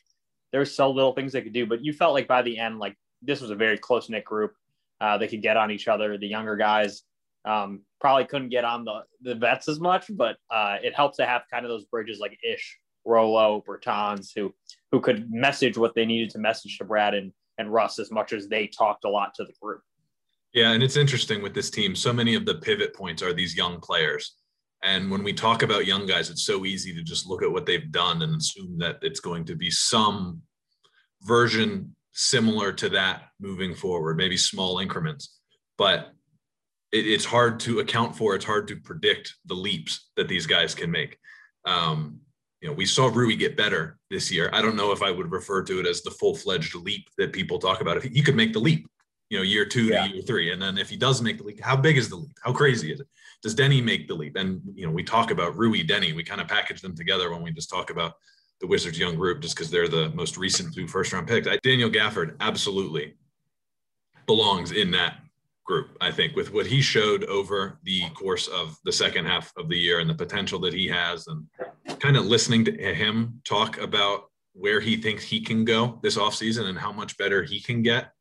there's 0.52 0.74
so 0.74 0.92
little 0.92 1.14
things 1.14 1.34
they 1.34 1.42
could 1.42 1.54
do, 1.54 1.66
but 1.66 1.84
you 1.84 1.94
felt 1.94 2.14
like 2.14 2.28
by 2.28 2.42
the 2.42 2.58
end, 2.58 2.80
like 2.80 2.96
this 3.22 3.42
was 3.42 3.52
a 3.52 3.56
very 3.56 3.78
close 3.78 4.10
knit 4.10 4.26
group. 4.26 4.54
Uh, 5.00 5.18
they 5.18 5.28
could 5.28 5.42
get 5.42 5.58
on 5.58 5.72
each 5.72 5.88
other. 5.88 6.18
The 6.18 6.28
younger 6.28 6.56
guys, 6.56 7.04
um, 7.48 7.82
probably 8.02 8.26
couldn't 8.26 8.50
get 8.50 8.66
on 8.66 8.84
the, 8.84 9.02
the 9.22 9.36
vets 9.36 9.68
as 9.68 9.80
much, 9.80 10.06
but 10.10 10.38
uh, 10.52 10.78
it 10.84 10.94
helps 10.94 11.18
to 11.18 11.26
have 11.26 11.44
kind 11.52 11.66
of 11.66 11.70
those 11.70 11.86
bridges 11.86 12.20
like 12.20 12.38
Ish, 12.44 12.78
Rolo, 13.06 13.64
Bertans, 13.68 14.32
who 14.36 14.54
who 14.92 15.00
could 15.00 15.32
message 15.32 15.78
what 15.78 15.96
they 15.96 16.06
needed 16.06 16.30
to 16.32 16.40
message 16.40 16.78
to 16.78 16.86
Brad 16.86 17.14
and, 17.14 17.32
and 17.58 17.72
Russ 17.72 18.00
as 18.00 18.12
much 18.12 18.34
as 18.34 18.48
they 18.48 18.68
talked 18.68 19.06
a 19.06 19.10
lot 19.10 19.34
to 19.36 19.44
the 19.44 19.54
group. 19.62 19.82
Yeah, 20.54 20.72
and 20.72 20.82
it's 20.82 20.98
interesting 20.98 21.42
with 21.42 21.54
this 21.54 21.70
team. 21.70 21.96
So 21.96 22.14
many 22.14 22.36
of 22.36 22.46
the 22.46 22.56
pivot 22.56 22.96
points 22.96 23.22
are 23.22 23.34
these 23.34 23.56
young 23.56 23.80
players. 23.82 24.36
And 24.84 25.12
when 25.12 25.24
we 25.24 25.34
talk 25.34 25.64
about 25.64 25.86
young 25.86 26.06
guys, 26.06 26.30
it's 26.30 26.46
so 26.46 26.66
easy 26.66 26.94
to 26.94 27.04
just 27.04 27.28
look 27.28 27.44
at 27.44 27.52
what 27.52 27.66
they've 27.66 27.92
done 27.92 28.22
and 28.22 28.36
assume 28.36 28.78
that 28.78 29.00
it's 29.02 29.20
going 29.20 29.46
to 29.46 29.56
be 29.56 29.70
some 29.72 30.42
version 31.24 31.96
similar 32.14 32.72
to 32.74 32.90
that 32.90 33.24
moving 33.40 33.76
forward, 33.76 34.18
maybe 34.18 34.38
small 34.38 34.80
increments. 34.80 35.40
But 35.78 36.14
it, 36.92 37.08
it's 37.08 37.26
hard 37.26 37.60
to 37.62 37.80
account 37.80 38.16
for. 38.16 38.36
It's 38.36 38.46
hard 38.46 38.68
to 38.70 38.76
predict 38.76 39.36
the 39.46 39.54
leaps 39.54 40.10
that 40.16 40.28
these 40.28 40.46
guys 40.46 40.76
can 40.76 40.92
make. 40.92 41.18
Um, 41.66 42.22
you 42.62 42.68
know, 42.68 42.74
we 42.74 42.86
saw 42.86 43.08
Rui 43.08 43.36
get 43.36 43.58
better 43.58 43.98
this 44.10 44.32
year. 44.32 44.50
I 44.52 44.62
don't 44.62 44.76
know 44.76 44.92
if 44.92 45.02
I 45.02 45.12
would 45.12 45.32
refer 45.32 45.64
to 45.64 45.80
it 45.80 45.86
as 45.86 46.02
the 46.02 46.12
full 46.12 46.36
fledged 46.36 46.76
leap 46.76 47.08
that 47.18 47.34
people 47.34 47.60
talk 47.60 47.82
about. 47.82 47.98
If 47.98 48.04
he, 48.04 48.22
could 48.22 48.36
make 48.36 48.54
the 48.54 48.60
leap, 48.60 48.88
you 49.30 49.38
know, 49.38 49.44
year 49.44 49.66
two 49.66 49.86
yeah. 49.86 50.08
to 50.08 50.14
year 50.14 50.24
three, 50.24 50.52
and 50.52 50.62
then 50.62 50.78
if 50.78 50.90
he 50.90 50.98
does 50.98 51.22
make 51.22 51.38
the 51.38 51.44
leap, 51.44 51.62
how 51.62 51.76
big 51.76 51.98
is 51.98 52.10
the 52.10 52.16
leap? 52.16 52.36
How 52.44 52.52
crazy 52.52 52.92
is 52.92 53.00
it? 53.00 53.08
Does 53.44 53.56
Deni 53.56 53.84
make 53.84 54.08
the 54.08 54.16
leap? 54.16 54.36
And 54.36 54.62
you 54.74 54.88
know, 54.88 54.92
we 54.92 55.04
talk 55.04 55.30
about 55.30 55.56
Rui, 55.56 55.84
Deni. 55.84 56.16
We 56.16 56.24
kind 56.24 56.42
of 56.42 56.48
package 56.48 56.82
them 56.82 56.96
together 56.96 57.32
when 57.32 57.44
we 57.44 57.52
just 57.52 57.70
talk 57.70 57.92
about 57.92 58.14
the 58.60 58.66
Wizards 58.66 58.98
young 58.98 59.16
group, 59.16 59.42
just 59.42 59.56
because 59.56 59.70
they're 59.70 59.88
the 59.88 60.10
most 60.16 60.36
recent 60.36 60.74
two 60.74 60.88
first 60.88 61.14
round 61.14 61.28
picks. 61.28 61.48
Daniel 61.62 61.92
Gafford 61.92 62.36
absolutely 62.40 63.16
belongs 64.26 64.72
in 64.72 64.90
that 64.92 65.20
group, 65.68 65.98
I 66.02 66.12
think, 66.12 66.36
with 66.36 66.54
what 66.54 66.66
he 66.66 66.82
showed 66.82 67.26
over 67.26 67.80
the 67.84 68.10
course 68.12 68.48
of 68.48 68.78
the 68.86 68.92
second 68.92 69.26
half 69.26 69.52
of 69.58 69.70
the 69.70 69.78
year 69.78 70.00
and 70.00 70.10
the 70.10 70.16
potential 70.16 70.60
that 70.62 70.74
he 70.74 70.88
has, 70.88 71.28
and 71.28 71.46
kind 72.00 72.18
of 72.18 72.26
listening 72.26 72.66
to 72.66 72.72
him 72.72 73.42
talk 73.46 73.78
about 73.78 74.32
where 74.54 74.80
he 74.80 74.98
thinks 74.98 75.24
he 75.24 75.40
can 75.40 75.66
go 75.66 76.00
this 76.02 76.18
offseason 76.18 76.66
and 76.66 76.80
how 76.80 76.92
much 76.92 77.18
better 77.18 77.44
he 77.44 77.60
can 77.60 77.84
get. 77.84 78.12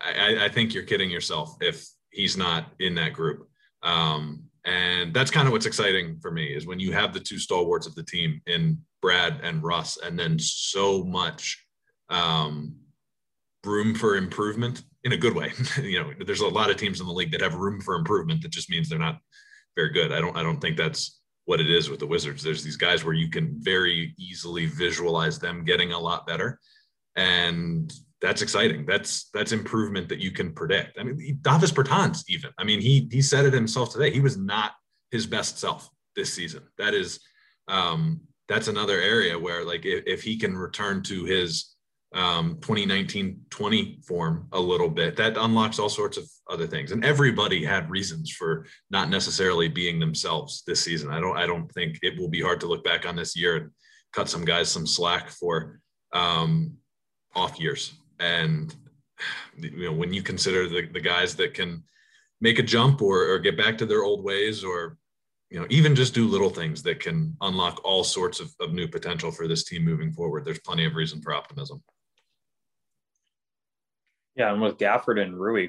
I, 0.00 0.44
I, 0.44 0.48
think 0.48 0.74
you're 0.74 0.84
kidding 0.84 1.10
yourself 1.10 1.56
if 1.60 1.88
he's 2.10 2.36
not 2.36 2.66
in 2.78 2.94
that 2.96 3.12
group. 3.12 3.48
Um, 3.82 4.44
And 4.64 5.12
that's 5.12 5.30
kind 5.30 5.48
of 5.48 5.52
what's 5.52 5.66
exciting 5.66 6.18
for 6.20 6.30
me 6.30 6.54
is 6.54 6.66
when 6.66 6.78
you 6.78 6.92
have 6.92 7.12
the 7.12 7.20
two 7.20 7.38
stalwarts 7.38 7.86
of 7.86 7.94
the 7.94 8.04
team 8.04 8.40
in 8.46 8.78
Brad 9.00 9.40
and 9.42 9.62
Russ, 9.62 9.98
and 10.04 10.16
then 10.18 10.38
so 10.38 11.02
much 11.02 11.64
um, 12.08 12.76
room 13.64 13.94
for 13.94 14.16
improvement 14.16 14.82
in 15.04 15.12
a 15.12 15.16
good 15.16 15.34
way. 15.34 15.52
you 15.82 16.00
know, 16.00 16.12
there's 16.24 16.40
a 16.40 16.46
lot 16.46 16.70
of 16.70 16.76
teams 16.76 17.00
in 17.00 17.06
the 17.06 17.12
league 17.12 17.32
that 17.32 17.40
have 17.40 17.54
room 17.54 17.80
for 17.80 17.94
improvement. 17.94 18.42
That 18.42 18.52
just 18.52 18.70
means 18.70 18.88
they're 18.88 18.98
not 18.98 19.18
very 19.76 19.90
good. 19.90 20.12
I 20.12 20.20
don't. 20.20 20.36
I 20.36 20.42
don't 20.42 20.60
think 20.60 20.76
that's 20.76 21.20
what 21.44 21.60
it 21.60 21.70
is 21.70 21.90
with 21.90 22.00
the 22.00 22.06
Wizards. 22.06 22.42
There's 22.42 22.62
these 22.62 22.76
guys 22.76 23.04
where 23.04 23.14
you 23.14 23.28
can 23.30 23.56
very 23.58 24.14
easily 24.18 24.66
visualize 24.66 25.38
them 25.38 25.64
getting 25.64 25.92
a 25.92 25.98
lot 25.98 26.26
better, 26.26 26.60
and 27.16 27.92
that's 28.20 28.42
exciting. 28.42 28.86
That's 28.86 29.28
that's 29.34 29.52
improvement 29.52 30.08
that 30.08 30.20
you 30.20 30.30
can 30.30 30.52
predict. 30.52 30.98
I 30.98 31.04
mean, 31.04 31.38
Davis 31.42 31.72
Bertans 31.72 32.22
even. 32.28 32.50
I 32.58 32.64
mean, 32.64 32.80
he 32.80 33.08
he 33.10 33.22
said 33.22 33.44
it 33.44 33.52
himself 33.52 33.92
today. 33.92 34.10
He 34.10 34.20
was 34.20 34.36
not 34.36 34.72
his 35.10 35.26
best 35.26 35.58
self 35.58 35.88
this 36.14 36.32
season. 36.32 36.62
That 36.78 36.94
is, 36.94 37.20
um, 37.68 38.20
that's 38.48 38.68
another 38.68 39.00
area 39.00 39.38
where 39.38 39.64
like 39.64 39.84
if, 39.84 40.04
if 40.06 40.22
he 40.22 40.38
can 40.38 40.56
return 40.56 41.02
to 41.04 41.24
his 41.24 41.71
um, 42.14 42.56
2019-20 42.56 44.04
form 44.04 44.46
a 44.52 44.60
little 44.60 44.88
bit. 44.88 45.16
That 45.16 45.36
unlocks 45.36 45.78
all 45.78 45.88
sorts 45.88 46.16
of 46.16 46.28
other 46.50 46.66
things. 46.66 46.92
And 46.92 47.04
everybody 47.04 47.64
had 47.64 47.90
reasons 47.90 48.30
for 48.30 48.66
not 48.90 49.08
necessarily 49.08 49.68
being 49.68 49.98
themselves 49.98 50.62
this 50.66 50.82
season. 50.82 51.10
I 51.10 51.20
don't 51.20 51.36
I 51.36 51.46
don't 51.46 51.70
think 51.72 51.98
it 52.02 52.18
will 52.18 52.28
be 52.28 52.42
hard 52.42 52.60
to 52.60 52.66
look 52.66 52.84
back 52.84 53.06
on 53.06 53.16
this 53.16 53.36
year 53.36 53.56
and 53.56 53.70
cut 54.12 54.28
some 54.28 54.44
guys 54.44 54.70
some 54.70 54.86
slack 54.86 55.30
for 55.30 55.80
um, 56.12 56.76
off 57.34 57.58
years. 57.58 57.94
And 58.20 58.74
you 59.56 59.86
know 59.86 59.92
when 59.92 60.12
you 60.12 60.22
consider 60.22 60.68
the, 60.68 60.88
the 60.92 61.00
guys 61.00 61.34
that 61.36 61.54
can 61.54 61.82
make 62.40 62.58
a 62.58 62.62
jump 62.62 63.02
or, 63.02 63.32
or 63.32 63.38
get 63.38 63.56
back 63.56 63.78
to 63.78 63.86
their 63.86 64.02
old 64.02 64.24
ways 64.24 64.64
or 64.64 64.96
you 65.50 65.60
know 65.60 65.66
even 65.70 65.94
just 65.94 66.14
do 66.14 66.26
little 66.26 66.50
things 66.50 66.82
that 66.82 67.00
can 67.00 67.36
unlock 67.42 67.80
all 67.84 68.04
sorts 68.04 68.40
of, 68.40 68.52
of 68.60 68.72
new 68.72 68.88
potential 68.88 69.30
for 69.30 69.46
this 69.46 69.64
team 69.64 69.84
moving 69.84 70.12
forward 70.12 70.44
there's 70.44 70.58
plenty 70.60 70.84
of 70.84 70.94
reason 70.94 71.20
for 71.20 71.34
optimism 71.34 71.82
yeah, 74.36 74.52
and 74.52 74.60
with 74.60 74.78
Gafford 74.78 75.20
and 75.20 75.38
Rui, 75.38 75.68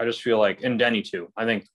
I 0.00 0.04
just 0.04 0.22
feel 0.22 0.38
like, 0.38 0.62
and 0.62 0.78
Deni 0.78 1.08
too. 1.08 1.32
I 1.36 1.44
think 1.44 1.66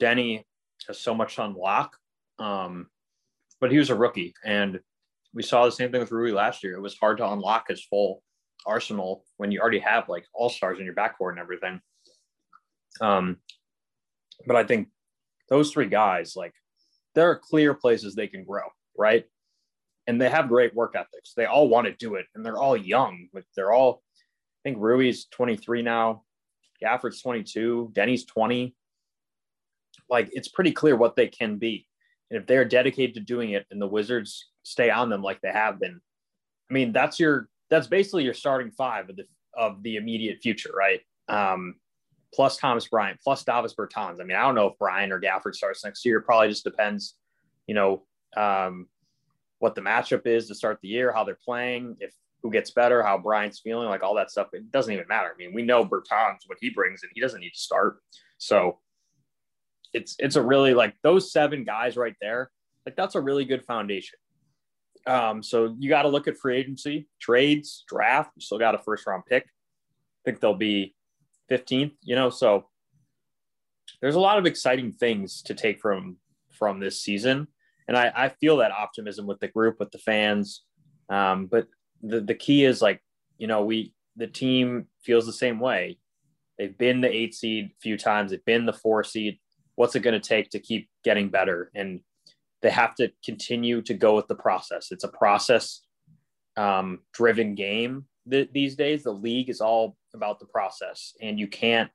Deni 0.00 0.44
has 0.86 1.00
so 1.00 1.14
much 1.14 1.38
on 1.38 1.54
lock, 1.54 1.96
um, 2.38 2.88
but 3.60 3.72
he 3.72 3.78
was 3.78 3.90
a 3.90 3.94
rookie, 3.94 4.34
and 4.44 4.80
we 5.34 5.42
saw 5.42 5.64
the 5.64 5.72
same 5.72 5.90
thing 5.90 6.00
with 6.00 6.12
Rui 6.12 6.32
last 6.32 6.62
year. 6.62 6.74
It 6.74 6.80
was 6.80 6.96
hard 6.96 7.18
to 7.18 7.30
unlock 7.30 7.68
his 7.68 7.84
full 7.84 8.22
arsenal 8.66 9.24
when 9.36 9.50
you 9.50 9.60
already 9.60 9.78
have 9.78 10.08
like 10.08 10.24
all 10.34 10.48
stars 10.48 10.78
in 10.78 10.84
your 10.84 10.94
backcourt 10.94 11.30
and 11.30 11.38
everything. 11.38 11.80
Um, 13.00 13.38
but 14.46 14.56
I 14.56 14.64
think 14.64 14.88
those 15.48 15.70
three 15.70 15.88
guys, 15.88 16.34
like, 16.36 16.52
there 17.14 17.30
are 17.30 17.38
clear 17.38 17.74
places 17.74 18.14
they 18.14 18.26
can 18.26 18.44
grow, 18.44 18.64
right? 18.96 19.24
And 20.06 20.20
they 20.20 20.28
have 20.30 20.48
great 20.48 20.74
work 20.74 20.94
ethics. 20.94 21.32
They 21.36 21.46
all 21.46 21.68
want 21.68 21.86
to 21.86 21.92
do 21.94 22.14
it, 22.14 22.26
and 22.34 22.44
they're 22.44 22.58
all 22.58 22.76
young. 22.76 23.28
But 23.32 23.44
they're 23.56 23.72
all 23.72 24.02
think 24.68 24.82
Rui's 24.82 25.26
23 25.26 25.82
now. 25.82 26.22
Gafford's 26.82 27.22
22. 27.22 27.90
Deni's 27.92 28.24
20. 28.24 28.74
Like 30.10 30.30
it's 30.32 30.48
pretty 30.48 30.72
clear 30.72 30.96
what 30.96 31.16
they 31.16 31.26
can 31.26 31.56
be. 31.56 31.86
And 32.30 32.40
if 32.40 32.46
they're 32.46 32.64
dedicated 32.64 33.14
to 33.14 33.20
doing 33.20 33.50
it 33.50 33.66
and 33.70 33.80
the 33.80 33.86
Wizards 33.86 34.48
stay 34.62 34.90
on 34.90 35.08
them 35.08 35.22
like 35.22 35.40
they 35.40 35.50
have 35.50 35.80
been, 35.80 36.00
I 36.70 36.74
mean, 36.74 36.92
that's 36.92 37.18
your 37.18 37.48
that's 37.70 37.86
basically 37.86 38.24
your 38.24 38.34
starting 38.34 38.70
five 38.70 39.08
of 39.08 39.16
the 39.16 39.24
of 39.54 39.82
the 39.82 39.96
immediate 39.96 40.40
future, 40.42 40.70
right? 40.76 41.00
Um, 41.28 41.76
plus 42.34 42.58
Thomas 42.58 42.86
Bryant, 42.86 43.18
plus 43.22 43.44
Davis 43.44 43.74
Bertans. 43.74 44.20
I 44.20 44.24
mean, 44.24 44.36
I 44.36 44.42
don't 44.42 44.54
know 44.54 44.68
if 44.68 44.78
Bryant 44.78 45.12
or 45.12 45.20
Gafford 45.20 45.54
starts 45.54 45.84
next 45.84 46.04
year. 46.04 46.20
Probably 46.20 46.48
just 46.48 46.64
depends, 46.64 47.14
you 47.66 47.74
know, 47.74 48.04
um, 48.36 48.86
what 49.58 49.74
the 49.74 49.80
matchup 49.80 50.26
is 50.26 50.48
to 50.48 50.54
start 50.54 50.78
the 50.82 50.88
year, 50.88 51.12
how 51.12 51.24
they're 51.24 51.38
playing. 51.42 51.96
If 52.00 52.12
who 52.42 52.50
gets 52.50 52.70
better, 52.70 53.02
how 53.02 53.18
Bryant's 53.18 53.60
feeling, 53.60 53.88
like 53.88 54.02
all 54.02 54.14
that 54.14 54.30
stuff. 54.30 54.48
It 54.52 54.70
doesn't 54.70 54.92
even 54.92 55.06
matter. 55.08 55.30
I 55.32 55.36
mean, 55.36 55.52
we 55.54 55.62
know 55.62 55.84
Bertans 55.84 56.38
what 56.46 56.58
he 56.60 56.70
brings, 56.70 57.02
and 57.02 57.10
he 57.14 57.20
doesn't 57.20 57.40
need 57.40 57.50
to 57.50 57.60
start. 57.60 57.98
So 58.38 58.78
it's 59.92 60.16
it's 60.18 60.36
a 60.36 60.42
really 60.42 60.74
like 60.74 60.94
those 61.02 61.32
seven 61.32 61.64
guys 61.64 61.96
right 61.96 62.14
there. 62.20 62.50
Like 62.86 62.96
that's 62.96 63.14
a 63.14 63.20
really 63.20 63.44
good 63.44 63.64
foundation. 63.64 64.18
Um, 65.06 65.42
so 65.42 65.74
you 65.78 65.88
got 65.88 66.02
to 66.02 66.08
look 66.08 66.28
at 66.28 66.36
free 66.36 66.56
agency, 66.58 67.08
trades, 67.20 67.84
draft. 67.88 68.32
You 68.36 68.42
still 68.42 68.58
got 68.58 68.74
a 68.74 68.78
first 68.78 69.06
round 69.06 69.24
pick. 69.26 69.44
I 69.44 70.22
think 70.24 70.40
they'll 70.40 70.54
be 70.54 70.94
15th. 71.50 71.92
You 72.02 72.16
know, 72.16 72.30
so 72.30 72.68
there's 74.00 74.16
a 74.16 74.20
lot 74.20 74.38
of 74.38 74.46
exciting 74.46 74.92
things 74.92 75.42
to 75.42 75.54
take 75.54 75.80
from 75.80 76.16
from 76.52 76.80
this 76.80 77.00
season, 77.00 77.48
and 77.88 77.96
I, 77.96 78.12
I 78.14 78.28
feel 78.28 78.58
that 78.58 78.72
optimism 78.72 79.26
with 79.26 79.40
the 79.40 79.48
group, 79.48 79.80
with 79.80 79.90
the 79.90 79.98
fans. 79.98 80.62
Um, 81.08 81.46
but 81.46 81.66
the, 82.02 82.20
the 82.20 82.34
key 82.34 82.64
is 82.64 82.80
like, 82.82 83.02
you 83.38 83.46
know, 83.46 83.64
we, 83.64 83.92
the 84.16 84.26
team 84.26 84.86
feels 85.02 85.26
the 85.26 85.32
same 85.32 85.60
way. 85.60 85.98
They've 86.58 86.76
been 86.76 87.00
the 87.00 87.14
eight 87.14 87.34
seed 87.34 87.66
a 87.66 87.80
few 87.80 87.96
times. 87.96 88.30
They've 88.30 88.44
been 88.44 88.66
the 88.66 88.72
four 88.72 89.04
seed. 89.04 89.38
What's 89.76 89.94
it 89.94 90.00
going 90.00 90.20
to 90.20 90.28
take 90.28 90.50
to 90.50 90.58
keep 90.58 90.88
getting 91.04 91.28
better? 91.28 91.70
And 91.74 92.00
they 92.62 92.70
have 92.70 92.94
to 92.96 93.12
continue 93.24 93.82
to 93.82 93.94
go 93.94 94.16
with 94.16 94.26
the 94.26 94.34
process. 94.34 94.88
It's 94.90 95.04
a 95.04 95.08
process 95.08 95.82
um, 96.56 97.00
driven 97.12 97.54
game 97.54 98.06
th- 98.28 98.50
these 98.52 98.74
days. 98.74 99.04
The 99.04 99.12
league 99.12 99.48
is 99.48 99.60
all 99.60 99.96
about 100.14 100.40
the 100.40 100.46
process, 100.46 101.14
and 101.20 101.38
you 101.38 101.46
can't 101.46 101.90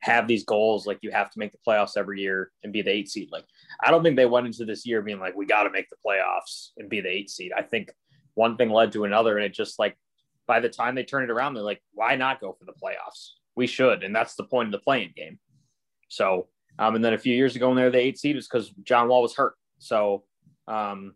have 0.00 0.28
these 0.28 0.44
goals 0.44 0.86
like 0.86 0.98
you 1.02 1.10
have 1.10 1.30
to 1.30 1.38
make 1.38 1.50
the 1.50 1.58
playoffs 1.66 1.96
every 1.96 2.20
year 2.20 2.52
and 2.62 2.72
be 2.72 2.82
the 2.82 2.90
eight 2.90 3.08
seed. 3.08 3.28
Like 3.32 3.44
I 3.82 3.90
don't 3.90 4.04
think 4.04 4.14
they 4.14 4.26
went 4.26 4.46
into 4.46 4.64
this 4.64 4.86
year 4.86 5.02
being 5.02 5.18
like 5.18 5.34
we 5.34 5.46
got 5.46 5.64
to 5.64 5.70
make 5.70 5.88
the 5.90 5.96
playoffs 6.06 6.70
and 6.76 6.88
be 6.88 7.00
the 7.00 7.08
eight 7.08 7.28
seed. 7.28 7.50
I 7.56 7.62
think 7.62 7.90
one 8.36 8.56
thing 8.56 8.70
led 8.70 8.92
to 8.92 9.02
another. 9.02 9.36
And 9.36 9.44
it 9.44 9.52
just 9.52 9.80
like 9.80 9.98
by 10.46 10.60
the 10.60 10.68
time 10.68 10.94
they 10.94 11.02
turn 11.02 11.24
it 11.24 11.30
around, 11.30 11.54
they're 11.54 11.64
like, 11.64 11.82
why 11.92 12.14
not 12.14 12.40
go 12.40 12.52
for 12.56 12.64
the 12.64 12.72
playoffs? 12.72 13.32
We 13.56 13.66
should. 13.66 14.04
And 14.04 14.14
that's 14.14 14.36
the 14.36 14.44
point 14.44 14.68
of 14.68 14.72
the 14.72 14.84
play-in 14.84 15.10
game. 15.16 15.40
So, 16.08 16.46
um, 16.78 16.94
and 16.94 17.04
then 17.04 17.14
a 17.14 17.18
few 17.18 17.34
years 17.34 17.56
ago 17.56 17.66
when 17.68 17.76
they 17.76 17.82
were 17.82 17.90
the 17.90 17.98
eight 17.98 18.18
seed 18.18 18.36
was 18.36 18.46
because 18.46 18.70
John 18.84 19.08
Wall 19.08 19.22
was 19.22 19.34
hurt. 19.34 19.54
So 19.78 20.22
um, 20.68 21.14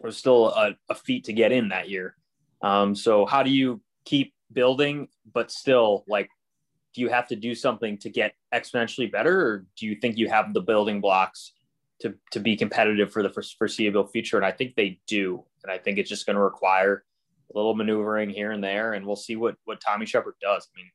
it 0.00 0.06
was 0.06 0.16
still 0.16 0.48
a, 0.48 0.76
a 0.88 0.94
feat 0.94 1.24
to 1.24 1.34
get 1.34 1.52
in 1.52 1.68
that 1.68 1.90
year. 1.90 2.16
Um, 2.62 2.94
so 2.94 3.26
how 3.26 3.42
do 3.42 3.50
you 3.50 3.82
keep 4.06 4.32
building, 4.52 5.08
but 5.34 5.50
still 5.50 6.04
like, 6.08 6.30
do 6.94 7.02
you 7.02 7.10
have 7.10 7.28
to 7.28 7.36
do 7.36 7.54
something 7.54 7.98
to 7.98 8.08
get 8.08 8.32
exponentially 8.54 9.12
better, 9.12 9.46
or 9.46 9.66
do 9.76 9.84
you 9.84 9.96
think 9.96 10.16
you 10.16 10.30
have 10.30 10.54
the 10.54 10.62
building 10.62 11.02
blocks 11.02 11.52
to 12.00 12.14
to 12.30 12.40
be 12.40 12.56
competitive 12.56 13.12
for 13.12 13.22
the 13.22 13.28
foreseeable 13.58 14.06
future? 14.06 14.38
And 14.38 14.46
I 14.46 14.52
think 14.52 14.76
they 14.76 14.98
do. 15.06 15.44
And 15.66 15.72
I 15.72 15.82
think 15.82 15.98
it's 15.98 16.08
just 16.08 16.26
going 16.26 16.36
to 16.36 16.42
require 16.42 17.04
a 17.52 17.56
little 17.56 17.74
maneuvering 17.74 18.30
here 18.30 18.52
and 18.52 18.62
there, 18.62 18.92
and 18.92 19.04
we'll 19.04 19.16
see 19.16 19.36
what 19.36 19.56
what 19.64 19.80
Tommy 19.80 20.06
Sheppard 20.06 20.34
does. 20.40 20.68
I 20.72 20.78
mean, 20.78 20.90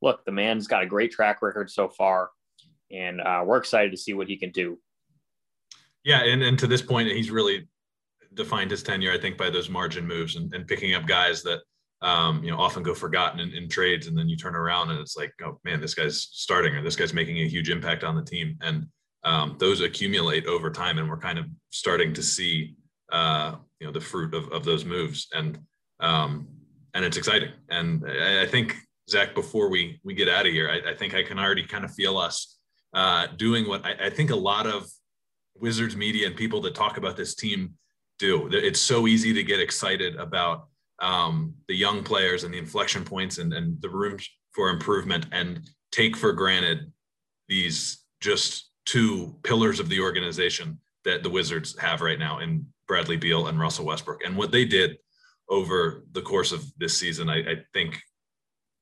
look, 0.00 0.24
the 0.24 0.32
man's 0.32 0.66
got 0.66 0.82
a 0.82 0.86
great 0.86 1.10
track 1.10 1.42
record 1.42 1.70
so 1.70 1.88
far, 1.88 2.30
and 2.90 3.20
uh, 3.20 3.42
we're 3.44 3.58
excited 3.58 3.90
to 3.90 3.96
see 3.96 4.14
what 4.14 4.28
he 4.28 4.36
can 4.36 4.50
do. 4.50 4.78
Yeah, 6.04 6.22
and, 6.24 6.42
and 6.42 6.58
to 6.58 6.66
this 6.66 6.82
point, 6.82 7.08
he's 7.08 7.30
really 7.30 7.68
defined 8.34 8.70
his 8.70 8.82
tenure, 8.82 9.12
I 9.12 9.18
think, 9.18 9.36
by 9.36 9.50
those 9.50 9.68
margin 9.68 10.06
moves 10.06 10.36
and, 10.36 10.52
and 10.54 10.66
picking 10.66 10.94
up 10.94 11.06
guys 11.06 11.42
that 11.42 11.60
um, 12.00 12.42
you 12.42 12.50
know 12.50 12.58
often 12.58 12.82
go 12.82 12.94
forgotten 12.94 13.40
in, 13.40 13.52
in, 13.52 13.68
trades, 13.68 14.06
and 14.06 14.16
then 14.16 14.28
you 14.28 14.36
turn 14.36 14.54
around 14.54 14.90
and 14.90 15.00
it's 15.00 15.16
like, 15.16 15.32
oh 15.44 15.58
man, 15.64 15.80
this 15.80 15.94
guy's 15.94 16.28
starting 16.32 16.74
or 16.74 16.82
this 16.82 16.96
guy's 16.96 17.14
making 17.14 17.38
a 17.38 17.48
huge 17.48 17.70
impact 17.70 18.04
on 18.04 18.14
the 18.14 18.24
team, 18.24 18.56
and 18.60 18.86
um, 19.24 19.56
those 19.58 19.80
accumulate 19.80 20.46
over 20.46 20.70
time, 20.70 20.98
and 20.98 21.08
we're 21.08 21.16
kind 21.16 21.38
of 21.38 21.46
starting 21.70 22.12
to 22.12 22.22
see 22.22 22.76
uh, 23.12 23.56
you 23.78 23.86
know 23.86 23.92
the 23.92 24.00
fruit 24.00 24.34
of, 24.34 24.50
of 24.52 24.64
those 24.64 24.84
moves 24.84 25.28
and 25.32 25.58
um, 26.00 26.48
and 26.94 27.04
it's 27.04 27.16
exciting 27.16 27.50
and 27.70 28.04
I, 28.06 28.42
I, 28.42 28.46
think 28.46 28.76
Zach 29.08 29.34
before 29.34 29.68
we 29.68 30.00
we 30.02 30.14
get 30.14 30.28
out 30.28 30.46
of 30.46 30.52
here 30.52 30.68
I, 30.68 30.90
I 30.90 30.94
think 30.94 31.14
I 31.14 31.22
can 31.22 31.38
already 31.38 31.64
kind 31.64 31.84
of 31.84 31.94
feel 31.94 32.18
us 32.18 32.58
uh, 32.94 33.28
doing 33.36 33.68
what 33.68 33.84
I, 33.84 34.06
I 34.06 34.10
think 34.10 34.30
a 34.30 34.36
lot 34.36 34.66
of 34.66 34.90
Wizards 35.54 35.96
media 35.96 36.26
and 36.26 36.36
people 36.36 36.60
that 36.62 36.74
talk 36.74 36.96
about 36.96 37.16
this 37.16 37.34
team 37.34 37.74
do. 38.18 38.48
It's 38.52 38.80
so 38.80 39.06
easy 39.06 39.32
to 39.32 39.42
get 39.42 39.60
excited 39.60 40.16
about 40.16 40.68
um, 41.00 41.54
the 41.68 41.74
young 41.74 42.02
players 42.02 42.44
and 42.44 42.52
the 42.54 42.58
inflection 42.58 43.04
points 43.04 43.38
and, 43.38 43.52
and 43.52 43.80
the 43.80 43.88
room 43.88 44.18
for 44.52 44.70
improvement 44.70 45.26
and 45.32 45.68
take 45.90 46.16
for 46.16 46.32
granted 46.32 46.92
these 47.48 48.04
just 48.20 48.70
two 48.86 49.36
pillars 49.42 49.80
of 49.80 49.88
the 49.88 50.00
organization 50.00 50.78
that 51.04 51.22
the 51.22 51.30
Wizards 51.30 51.78
have 51.78 52.00
right 52.00 52.18
now 52.18 52.38
in 52.38 52.64
Bradley 52.86 53.16
Beal 53.16 53.46
and 53.46 53.58
Russell 53.58 53.86
Westbrook. 53.86 54.24
And 54.24 54.36
what 54.36 54.52
they 54.52 54.64
did 54.64 54.96
over 55.48 56.04
the 56.12 56.22
course 56.22 56.52
of 56.52 56.64
this 56.78 56.96
season, 56.96 57.28
I, 57.28 57.38
I 57.38 57.56
think 57.72 57.98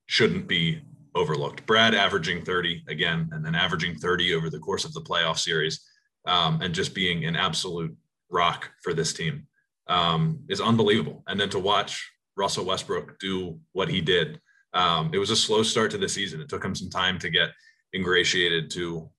shouldn't 0.07 0.47
be 0.47 0.83
overlooked. 1.14 1.66
Brad 1.66 1.95
averaging 1.95 2.45
30 2.45 2.85
again, 2.88 3.28
and 3.33 3.45
then 3.45 3.54
averaging 3.54 3.97
30 3.97 4.35
over 4.35 4.50
the 4.50 4.59
course 4.59 4.85
of 4.85 4.92
the 4.95 5.00
playoff 5.00 5.38
series, 5.38 5.85
um, 6.26 6.61
and 6.62 6.75
just 6.75 6.95
being 6.95 7.25
an 7.25 7.37
absolute 7.37 7.97
rock 8.30 8.71
for 8.83 8.95
this 8.95 9.12
team 9.12 9.47
um, 9.88 10.40
is 10.49 10.61
unbelievable. 10.61 11.23
And 11.26 11.38
then 11.38 11.50
to 11.50 11.59
watch 11.59 12.09
Russell 12.37 12.64
Westbrook 12.64 13.19
do 13.19 13.59
what 13.73 13.88
he 13.88 14.00
did, 14.00 14.40
um, 14.73 15.11
it 15.12 15.19
was 15.19 15.30
a 15.30 15.37
slow 15.37 15.62
start 15.62 15.90
to 15.92 15.99
the 15.99 16.09
season. 16.09 16.40
It 16.40 16.49
took 16.49 16.64
him 16.64 16.75
some 16.75 16.90
time 16.90 17.19
to 17.19 17.30
get 17.30 17.50
ingratiated 17.95 18.71
to 18.73 19.11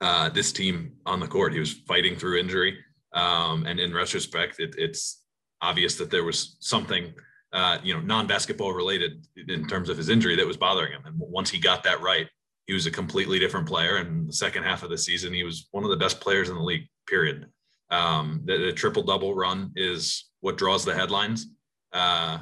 uh, 0.00 0.28
this 0.30 0.52
team 0.52 0.92
on 1.06 1.20
the 1.20 1.28
court. 1.28 1.52
He 1.52 1.60
was 1.60 1.72
fighting 1.72 2.16
through 2.16 2.38
injury. 2.38 2.78
Um, 3.16 3.66
and 3.66 3.80
in 3.80 3.92
retrospect, 3.92 4.60
it, 4.60 4.74
it's 4.78 5.22
obvious 5.62 5.96
that 5.96 6.10
there 6.10 6.22
was 6.22 6.56
something, 6.60 7.12
uh, 7.52 7.78
you 7.82 7.94
know, 7.94 8.00
non-basketball 8.00 8.72
related 8.72 9.26
in 9.48 9.66
terms 9.66 9.88
of 9.88 9.96
his 9.96 10.10
injury 10.10 10.36
that 10.36 10.46
was 10.46 10.56
bothering 10.56 10.92
him. 10.92 11.02
And 11.06 11.14
once 11.16 11.50
he 11.50 11.58
got 11.58 11.82
that 11.84 12.00
right, 12.02 12.28
he 12.66 12.74
was 12.74 12.86
a 12.86 12.90
completely 12.90 13.38
different 13.38 13.66
player. 13.66 13.96
And 13.96 14.28
the 14.28 14.32
second 14.32 14.64
half 14.64 14.82
of 14.82 14.90
the 14.90 14.98
season, 14.98 15.32
he 15.32 15.44
was 15.44 15.68
one 15.70 15.82
of 15.82 15.90
the 15.90 15.96
best 15.96 16.20
players 16.20 16.50
in 16.50 16.56
the 16.56 16.62
league. 16.62 16.86
Period. 17.08 17.46
Um, 17.90 18.42
the, 18.44 18.58
the 18.58 18.72
triple 18.72 19.02
double 19.02 19.34
run 19.34 19.72
is 19.76 20.26
what 20.40 20.58
draws 20.58 20.84
the 20.84 20.94
headlines. 20.94 21.46
Uh, 21.92 22.38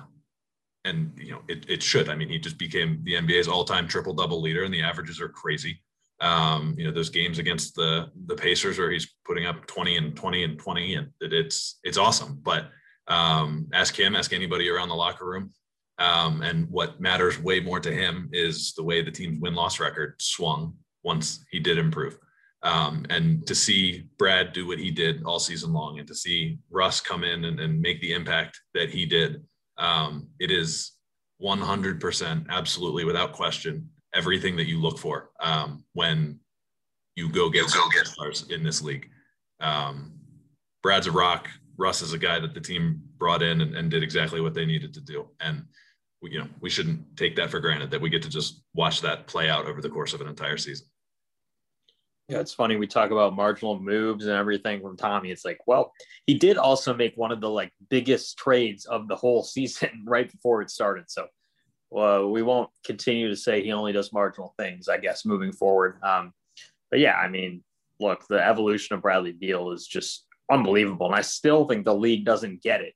and 0.85 1.13
you 1.17 1.33
know 1.33 1.41
it, 1.49 1.65
it 1.69 1.83
should. 1.83 2.09
I 2.09 2.15
mean, 2.15 2.29
he 2.29 2.39
just 2.39 2.59
became 2.59 3.01
the 3.05 3.15
NBA's 3.15 3.49
all-time 3.49 3.89
triple 3.89 4.13
double 4.13 4.41
leader, 4.41 4.65
and 4.65 4.75
the 4.75 4.83
averages 4.83 5.21
are 5.21 5.29
crazy. 5.29 5.81
Um, 6.21 6.75
you 6.79 6.87
know, 6.87 6.93
those 6.93 7.11
games 7.11 7.39
against 7.39 7.75
the 7.75 8.11
the 8.27 8.37
Pacers 8.37 8.79
where 8.79 8.91
he's 8.91 9.15
putting 9.25 9.47
up 9.47 9.67
20 9.67 9.97
and 9.97 10.17
20 10.17 10.45
and 10.45 10.59
20, 10.59 10.95
and 10.95 11.09
it's 11.21 11.79
it's 11.83 11.99
awesome. 11.99 12.39
But 12.43 12.71
um, 13.09 13.69
ask 13.73 13.99
him, 13.99 14.17
ask 14.17 14.33
anybody 14.33 14.69
around 14.69 14.89
the 14.89 14.95
locker 14.95 15.27
room. 15.27 15.53
Um, 15.99 16.43
and 16.43 16.69
what 16.71 17.01
matters 17.01 17.41
way 17.41 17.61
more 17.61 17.79
to 17.81 17.93
him 17.93 18.29
is 18.33 18.73
the 18.75 18.83
way 18.83 19.03
the 19.03 19.11
team's 19.11 19.39
win 19.41 19.55
loss 19.55 19.79
record 19.79 20.15
swung 20.21 20.75
once 21.03 21.45
he 21.51 21.61
did 21.61 21.79
improve. 21.79 22.19
Um, 22.63 23.05
and 23.11 23.47
to 23.47 23.55
see 23.55 24.07
Brad 24.19 24.53
do 24.53 24.67
what 24.67 24.79
he 24.79 24.91
did 24.91 25.23
all 25.25 25.39
season 25.39 25.73
long 25.73 25.99
and 25.99 26.09
to 26.09 26.15
see 26.15 26.59
Russ 26.71 27.01
come 27.01 27.23
in 27.23 27.45
and, 27.45 27.61
and 27.61 27.81
make 27.81 28.01
the 28.01 28.15
impact 28.15 28.59
that 28.73 28.89
he 28.89 29.05
did, 29.05 29.43
um, 29.77 30.29
it 30.41 30.51
is 30.51 30.93
100% 31.43 32.47
absolutely 32.49 33.05
without 33.05 33.33
question 33.33 33.91
everything 34.15 34.57
that 34.57 34.67
you 34.67 34.81
look 34.81 34.99
for 34.99 35.31
um, 35.41 35.85
when 35.93 36.39
you 37.17 37.29
go 37.29 37.51
get, 37.51 37.71
go 37.73 37.89
get 37.91 38.07
stars 38.07 38.47
in 38.51 38.63
this 38.63 38.83
league. 38.83 39.09
Um, 39.61 40.15
Brad's 40.83 41.07
a 41.07 41.13
rock. 41.13 41.49
Russ 41.77 42.03
is 42.03 42.13
a 42.13 42.19
guy 42.19 42.39
that 42.39 42.55
the 42.55 42.61
team 42.61 43.03
brought 43.17 43.43
in 43.43 43.61
and, 43.61 43.75
and 43.75 43.91
did 43.91 44.03
exactly 44.03 44.41
what 44.41 44.55
they 44.55 44.65
needed 44.65 44.95
to 44.95 45.01
do. 45.01 45.29
And 45.41 45.65
we, 46.23 46.33
you 46.33 46.39
know, 46.39 46.49
we 46.61 46.71
shouldn't 46.71 47.17
take 47.17 47.37
that 47.37 47.51
for 47.51 47.61
granted 47.61 47.91
that 47.91 48.01
we 48.01 48.11
get 48.11 48.23
to 48.23 48.29
just 48.29 48.63
watch 48.75 49.01
that 49.03 49.27
play 49.27 49.49
out 49.49 49.67
over 49.67 49.81
the 49.81 49.89
course 49.89 50.13
of 50.13 50.21
an 50.21 50.29
entire 50.29 50.57
season. 50.57 50.87
Yeah, 52.29 52.41
it's 52.41 52.55
funny. 52.55 52.77
We 52.77 52.87
talk 52.87 53.11
about 53.11 53.37
marginal 53.37 53.79
moves 53.79 54.25
and 54.27 54.35
everything 54.35 54.81
from 54.81 54.97
Tommy. 54.97 55.31
It's 55.31 55.45
like, 55.45 55.59
well, 55.67 55.93
he 56.27 56.35
did 56.35 56.57
also 56.57 56.95
make 56.95 57.15
one 57.17 57.33
of 57.33 57.43
the 57.43 57.51
like 57.51 57.71
biggest 57.91 58.39
trades 58.39 58.87
of 58.87 59.09
the 59.09 59.17
whole 59.17 59.43
season 59.45 60.05
right 60.07 60.31
before 60.31 60.63
it 60.63 60.71
started. 60.71 61.05
So, 61.09 61.27
well, 61.95 62.29
we 62.29 62.43
won't 62.43 62.71
continue 62.85 63.29
to 63.29 63.37
say 63.37 63.63
he 63.63 63.71
only 63.71 63.93
does 63.93 64.13
marginal 64.13 64.53
things, 64.59 64.89
I 64.89 64.99
guess, 64.99 65.25
moving 65.25 65.53
forward. 65.53 66.03
Um, 66.03 66.33
but 66.91 66.99
yeah, 66.99 67.15
I 67.15 67.29
mean, 67.29 67.63
look, 68.01 68.27
the 68.27 68.45
evolution 68.45 68.97
of 68.97 69.03
Bradley 69.03 69.31
Beal 69.31 69.71
is 69.71 69.87
just 69.87 70.27
unbelievable, 70.51 71.07
and 71.07 71.15
I 71.15 71.21
still 71.21 71.67
think 71.67 71.85
the 71.85 71.95
league 71.95 72.25
doesn't 72.25 72.65
get 72.65 72.81
it. 72.81 72.95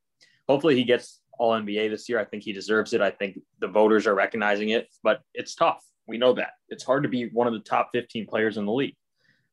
Hopefully, 0.49 0.75
he 0.75 0.83
gets 0.83 1.21
All 1.39 1.53
NBA 1.53 1.91
this 1.91 2.09
year. 2.09 2.19
I 2.19 2.25
think 2.25 2.43
he 2.43 2.53
deserves 2.53 2.93
it. 2.93 3.01
I 3.01 3.11
think 3.11 3.39
the 3.61 3.69
voters 3.69 4.05
are 4.09 4.17
recognizing 4.17 4.71
it, 4.71 4.89
but 5.05 5.21
it's 5.33 5.55
tough. 5.55 5.81
We 6.09 6.19
know 6.19 6.33
that 6.33 6.55
it's 6.69 6.83
hard 6.83 7.05
to 7.05 7.09
be 7.09 7.29
one 7.29 7.47
of 7.47 7.53
the 7.53 7.61
top 7.61 7.91
15 7.95 8.27
players 8.27 8.57
in 8.57 8.67
the 8.67 8.73
league. 8.73 8.97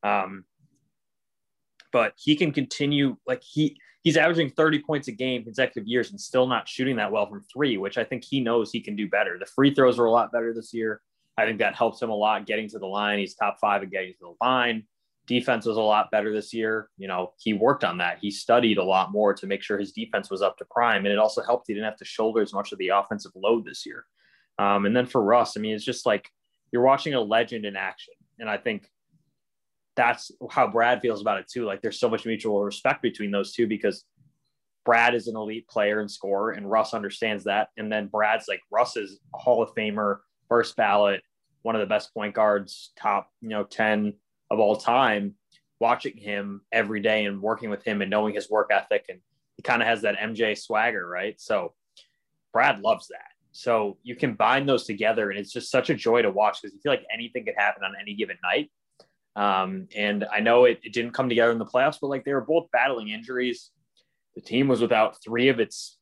Um, 0.02 0.46
but 1.92 2.14
he 2.18 2.36
can 2.36 2.52
continue 2.52 3.18
like 3.28 3.44
he 3.44 3.78
he's 4.06 4.18
averaging 4.18 4.52
30 4.52 4.84
points 4.84 5.08
a 5.10 5.12
game 5.12 5.44
consecutive 5.44 5.88
years 5.88 6.12
and 6.12 6.22
still 6.22 6.48
not 6.48 6.70
shooting 6.70 6.96
that 6.96 7.12
well 7.12 7.28
from 7.28 7.44
three, 7.52 7.76
which 7.76 7.98
I 7.98 8.04
think 8.04 8.24
he 8.24 8.40
knows 8.40 8.72
he 8.72 8.80
can 8.80 8.96
do 8.96 9.10
better. 9.10 9.38
The 9.38 9.48
free 9.48 9.74
throws 9.74 10.00
are 10.00 10.06
a 10.06 10.12
lot 10.12 10.32
better 10.32 10.54
this 10.54 10.74
year. 10.74 11.02
I 11.38 11.46
think 11.46 11.58
that 11.60 11.76
helps 11.76 12.02
him 12.02 12.12
a 12.12 12.16
lot 12.16 12.46
getting 12.46 12.70
to 12.70 12.80
the 12.80 12.86
line. 12.86 13.20
He's 13.20 13.34
top 13.34 13.58
five 13.60 13.82
at 13.82 13.90
getting 13.90 14.14
to 14.14 14.20
the 14.22 14.46
line. 14.46 14.84
Defense 15.26 15.66
was 15.66 15.78
a 15.78 15.82
lot 15.82 16.12
better 16.12 16.32
this 16.32 16.54
year. 16.54 16.90
You 16.98 17.08
know, 17.08 17.34
he 17.40 17.54
worked 17.54 17.84
on 17.84 17.98
that. 17.98 18.20
He 18.22 18.30
studied 18.30 18.78
a 18.78 18.84
lot 18.84 19.12
more 19.12 19.34
to 19.34 19.48
make 19.48 19.64
sure 19.64 19.80
his 19.80 19.92
defense 19.92 20.30
was 20.30 20.44
up 20.44 20.56
to 20.60 20.66
prime. 20.70 21.04
And 21.06 21.12
it 21.12 21.18
also 21.18 21.42
helped 21.42 21.66
he 21.68 21.74
didn't 21.74 21.90
have 21.90 21.98
to 21.98 22.06
shoulder 22.06 22.44
as 22.44 22.54
much 22.54 22.72
of 22.72 22.78
the 22.78 22.90
offensive 22.90 23.32
load 23.36 23.66
this 23.66 23.88
year. 23.88 24.06
Um, 24.60 24.86
and 24.86 24.96
then 24.96 25.08
for 25.08 25.22
Russ, 25.22 25.58
I 25.58 25.62
mean, 25.62 25.74
it's 25.74 25.84
just 25.84 26.06
like 26.06 26.30
you're 26.72 26.84
watching 26.84 27.16
a 27.16 27.22
legend 27.22 27.66
in 27.66 27.76
action. 27.76 28.14
And 28.38 28.48
I 28.48 28.58
think 28.58 28.88
that's 29.96 30.32
how 30.52 30.68
Brad 30.68 31.02
feels 31.02 31.22
about 31.22 31.40
it 31.40 31.48
too. 31.48 31.66
Like 31.66 31.82
there's 31.82 32.00
so 32.00 32.10
much 32.10 32.26
mutual 32.26 32.64
respect 32.64 33.02
between 33.02 33.32
those 33.32 33.54
two 33.54 33.68
because 33.68 34.04
Brad 34.86 35.16
is 35.16 35.28
an 35.28 35.36
elite 35.36 35.68
player 35.68 36.00
and 36.00 36.10
scorer, 36.10 36.52
and 36.52 36.70
Russ 36.70 36.94
understands 36.94 37.44
that. 37.46 37.70
And 37.78 37.92
then 37.92 38.08
Brad's 38.08 38.48
like 38.48 38.62
Russ 38.72 38.96
is 38.98 39.20
a 39.34 39.38
Hall 39.38 39.64
of 39.64 39.74
Famer, 39.74 40.20
first 40.48 40.76
ballot, 40.76 41.24
one 41.64 41.76
of 41.76 41.82
the 41.82 41.88
best 41.88 42.14
point 42.14 42.36
guards, 42.36 42.92
top 42.98 43.32
you 43.42 43.50
know 43.50 43.64
ten 43.64 44.14
of 44.52 44.60
all 44.60 44.76
time. 44.76 45.36
Watching 45.80 46.16
him 46.16 46.62
every 46.72 47.02
day 47.02 47.26
and 47.26 47.42
working 47.42 47.70
with 47.70 47.84
him 47.84 48.02
and 48.02 48.10
knowing 48.10 48.34
his 48.34 48.50
work 48.50 48.70
ethic, 48.72 49.06
and 49.10 49.20
he 49.58 49.64
kind 49.64 49.82
of 49.82 49.88
has 49.88 50.04
that 50.04 50.18
MJ 50.18 50.58
swagger, 50.58 51.06
right? 51.06 51.40
So 51.40 51.74
Brad 52.54 52.80
loves 52.80 53.10
that. 53.10 53.36
So 53.52 53.98
you 54.04 54.16
combine 54.16 54.66
those 54.66 54.86
together, 54.86 55.30
and 55.30 55.40
it's 55.40 55.52
just 55.52 55.72
such 55.72 55.90
a 55.90 55.96
joy 55.96 56.22
to 56.22 56.32
watch 56.32 56.62
because 56.62 56.74
you 56.74 56.80
feel 56.82 56.92
like 56.92 57.06
anything 57.14 57.44
could 57.46 57.56
happen 57.58 57.84
on 57.84 57.94
any 58.00 58.14
given 58.14 58.38
night. 58.44 58.72
Um, 59.36 59.88
and 59.96 60.26
I 60.32 60.40
know 60.40 60.66
it, 60.66 60.80
it 60.84 60.94
didn't 60.94 61.12
come 61.12 61.30
together 61.30 61.52
in 61.52 61.60
the 61.60 61.66
playoffs, 61.66 61.98
but 62.00 62.08
like 62.08 62.24
they 62.24 62.34
were 62.34 62.42
both 62.42 62.72
battling 62.72 63.10
injuries. 63.10 63.72
The 64.36 64.42
team 64.42 64.68
was 64.68 64.82
without 64.82 65.22
three 65.24 65.50
of 65.50 65.60
its 65.60 65.98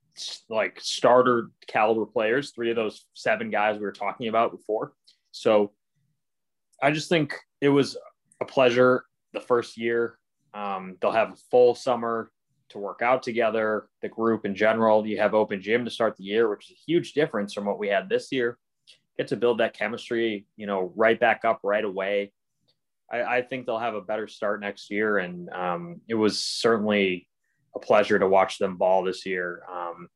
like 0.49 0.79
starter 0.79 1.49
caliber 1.67 2.05
players, 2.05 2.51
three 2.51 2.69
of 2.69 2.75
those 2.75 3.05
seven 3.13 3.49
guys 3.49 3.77
we 3.77 3.85
were 3.85 3.91
talking 3.91 4.27
about 4.27 4.51
before. 4.51 4.93
So 5.31 5.71
I 6.81 6.91
just 6.91 7.09
think 7.09 7.33
it 7.61 7.69
was 7.69 7.97
a 8.41 8.45
pleasure 8.45 9.05
the 9.33 9.41
first 9.41 9.77
year. 9.77 10.19
Um, 10.53 10.97
they'll 11.01 11.11
have 11.11 11.33
a 11.33 11.37
full 11.49 11.73
summer 11.73 12.31
to 12.69 12.77
work 12.77 13.01
out 13.01 13.23
together. 13.23 13.87
The 14.01 14.09
group 14.09 14.45
in 14.45 14.55
general, 14.55 15.05
you 15.05 15.17
have 15.17 15.33
open 15.33 15.61
gym 15.61 15.85
to 15.85 15.91
start 15.91 16.17
the 16.17 16.23
year, 16.23 16.49
which 16.49 16.69
is 16.69 16.77
a 16.77 16.83
huge 16.85 17.13
difference 17.13 17.53
from 17.53 17.65
what 17.65 17.79
we 17.79 17.87
had 17.87 18.09
this 18.09 18.31
year. 18.31 18.57
Get 19.17 19.27
to 19.29 19.35
build 19.35 19.59
that 19.59 19.75
chemistry, 19.75 20.45
you 20.55 20.67
know, 20.67 20.91
right 20.95 21.19
back 21.19 21.45
up 21.45 21.59
right 21.63 21.83
away. 21.83 22.31
I, 23.11 23.23
I 23.23 23.41
think 23.41 23.65
they'll 23.65 23.79
have 23.79 23.95
a 23.95 24.01
better 24.01 24.27
start 24.27 24.61
next 24.61 24.89
year. 24.89 25.17
And 25.17 25.49
um, 25.49 26.01
it 26.07 26.15
was 26.15 26.39
certainly 26.39 27.27
a 27.75 27.79
pleasure 27.79 28.19
to 28.19 28.27
watch 28.27 28.57
them 28.57 28.77
ball 28.77 29.03
this 29.03 29.25
year. 29.25 29.63
Um, 29.71 30.07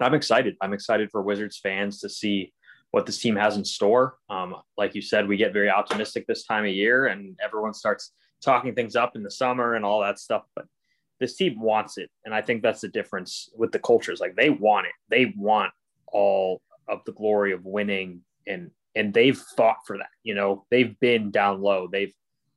I'm 0.00 0.14
excited. 0.14 0.56
I'm 0.60 0.72
excited 0.72 1.10
for 1.10 1.22
Wizards 1.22 1.58
fans 1.58 2.00
to 2.00 2.08
see 2.08 2.52
what 2.92 3.06
this 3.06 3.18
team 3.18 3.36
has 3.36 3.56
in 3.56 3.64
store. 3.64 4.16
Um, 4.30 4.56
like 4.76 4.94
you 4.94 5.02
said, 5.02 5.26
we 5.26 5.36
get 5.36 5.52
very 5.52 5.70
optimistic 5.70 6.26
this 6.26 6.44
time 6.44 6.64
of 6.64 6.70
year, 6.70 7.06
and 7.06 7.38
everyone 7.42 7.74
starts 7.74 8.12
talking 8.42 8.74
things 8.74 8.96
up 8.96 9.16
in 9.16 9.22
the 9.22 9.30
summer 9.30 9.74
and 9.74 9.84
all 9.84 10.00
that 10.02 10.18
stuff. 10.18 10.42
But 10.54 10.66
this 11.20 11.36
team 11.36 11.60
wants 11.60 11.98
it, 11.98 12.10
and 12.24 12.34
I 12.34 12.42
think 12.42 12.62
that's 12.62 12.80
the 12.82 12.88
difference 12.88 13.48
with 13.56 13.72
the 13.72 13.78
cultures. 13.78 14.20
Like 14.20 14.36
they 14.36 14.50
want 14.50 14.86
it. 14.86 14.92
They 15.08 15.32
want 15.36 15.72
all 16.06 16.60
of 16.88 17.00
the 17.06 17.12
glory 17.12 17.52
of 17.52 17.64
winning 17.64 18.20
and 18.46 18.70
and 18.94 19.12
they've 19.12 19.38
fought 19.56 19.78
for 19.86 19.98
that. 19.98 20.10
You 20.22 20.34
know, 20.34 20.66
they've 20.70 20.98
been 21.00 21.30
down 21.30 21.60
low. 21.60 21.88
They've 21.90 22.12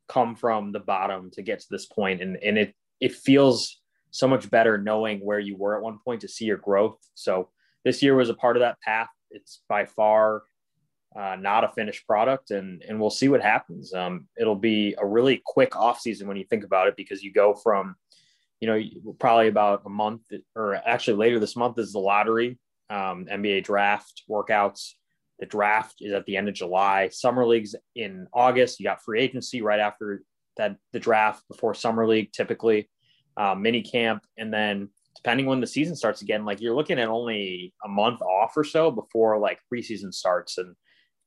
come 0.07 0.35
from 0.35 0.71
the 0.71 0.79
bottom 0.79 1.31
to 1.31 1.41
get 1.41 1.59
to 1.59 1.67
this 1.69 1.85
point, 1.85 2.21
and 2.21 2.37
and 2.37 2.57
it 2.57 2.73
it 2.99 3.13
feels 3.13 3.81
so 4.11 4.27
much 4.27 4.49
better 4.49 4.77
knowing 4.77 5.19
where 5.19 5.39
you 5.39 5.57
were 5.57 5.75
at 5.75 5.83
one 5.83 5.99
point 6.03 6.21
to 6.21 6.27
see 6.27 6.45
your 6.45 6.57
growth. 6.57 6.97
So 7.15 7.49
this 7.83 8.01
year 8.01 8.15
was 8.15 8.29
a 8.29 8.33
part 8.33 8.55
of 8.55 8.61
that 8.61 8.79
path. 8.81 9.09
It's 9.29 9.61
by 9.67 9.85
far 9.85 10.43
uh, 11.15 11.35
not 11.39 11.63
a 11.63 11.69
finished 11.69 12.05
product, 12.05 12.51
and 12.51 12.83
and 12.87 12.99
we'll 12.99 13.09
see 13.09 13.29
what 13.29 13.41
happens. 13.41 13.93
Um, 13.93 14.27
it'll 14.37 14.55
be 14.55 14.95
a 14.97 15.05
really 15.05 15.41
quick 15.45 15.75
off 15.75 15.99
season 15.99 16.27
when 16.27 16.37
you 16.37 16.45
think 16.45 16.63
about 16.63 16.87
it 16.87 16.95
because 16.97 17.23
you 17.23 17.31
go 17.31 17.53
from, 17.53 17.95
you 18.59 18.67
know, 18.67 19.13
probably 19.19 19.47
about 19.47 19.83
a 19.85 19.89
month 19.89 20.23
or 20.55 20.75
actually 20.75 21.17
later 21.17 21.39
this 21.39 21.55
month 21.55 21.79
is 21.79 21.93
the 21.93 21.99
lottery, 21.99 22.59
um, 22.89 23.27
NBA 23.31 23.63
draft 23.63 24.23
workouts 24.29 24.91
the 25.39 25.45
draft 25.45 25.95
is 25.99 26.13
at 26.13 26.25
the 26.25 26.37
end 26.37 26.47
of 26.47 26.55
July. 26.55 27.09
Summer 27.09 27.45
leagues 27.45 27.75
in 27.95 28.27
August. 28.33 28.79
You 28.79 28.85
got 28.85 29.03
free 29.03 29.21
agency 29.21 29.61
right 29.61 29.79
after 29.79 30.23
that 30.57 30.77
the 30.93 30.99
draft 30.99 31.43
before 31.49 31.73
summer 31.73 32.07
league 32.07 32.31
typically, 32.31 32.89
uh, 33.37 33.55
mini 33.55 33.81
camp, 33.81 34.23
and 34.37 34.53
then 34.53 34.89
depending 35.15 35.45
when 35.45 35.59
the 35.59 35.67
season 35.67 35.95
starts 35.95 36.21
again, 36.21 36.45
like 36.45 36.61
you're 36.61 36.75
looking 36.75 36.99
at 36.99 37.07
only 37.07 37.73
a 37.83 37.87
month 37.87 38.21
off 38.21 38.55
or 38.55 38.63
so 38.63 38.91
before 38.91 39.37
like 39.39 39.59
preseason 39.73 40.13
starts 40.13 40.57
and 40.57 40.75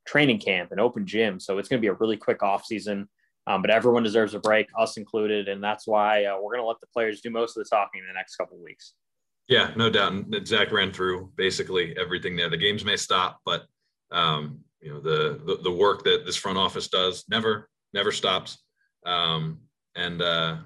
training 0.07 0.39
camp 0.39 0.71
and 0.71 0.81
open 0.81 1.07
gym. 1.07 1.41
So 1.41 1.59
it's 1.59 1.69
going 1.69 1.81
to 1.81 1.85
be 1.85 1.89
a 1.89 1.95
really 1.95 2.17
quick 2.17 2.43
off 2.43 2.65
season. 2.65 3.09
Um, 3.47 3.63
but 3.63 3.71
everyone 3.71 4.03
deserves 4.03 4.35
a 4.35 4.39
break, 4.39 4.67
us 4.79 4.99
included, 4.99 5.49
and 5.49 5.65
that's 5.65 5.87
why 5.87 6.25
uh, 6.25 6.37
we're 6.37 6.53
going 6.53 6.63
to 6.63 6.67
let 6.67 6.81
the 6.81 6.87
players 6.93 7.23
do 7.23 7.31
most 7.31 7.57
of 7.57 7.65
the 7.65 7.69
talking 7.69 8.01
in 8.01 8.07
the 8.07 8.13
next 8.13 8.37
couple 8.37 8.63
weeks. 8.63 8.93
Yeah, 9.49 9.73
no 9.75 9.89
doubt. 9.89 10.13
Zach 10.47 10.71
ran 10.71 10.93
through 10.93 11.33
basically 11.35 11.97
everything 11.99 12.37
there. 12.37 12.51
The 12.51 12.59
games 12.59 12.85
may 12.85 12.97
stop, 12.97 13.41
but 13.47 13.65
um, 14.13 14.61
you 14.81 14.93
know 14.93 15.01
the, 15.01 15.41
the, 15.45 15.63
the 15.63 15.71
work 15.71 16.05
that 16.05 16.25
this 16.25 16.37
front 16.37 16.59
office 16.59 16.89
does 16.89 17.25
never 17.29 17.69
never 17.93 18.13
stops 18.13 18.59
um, 19.07 19.59
and 19.97 20.23
uh, 20.23 20.57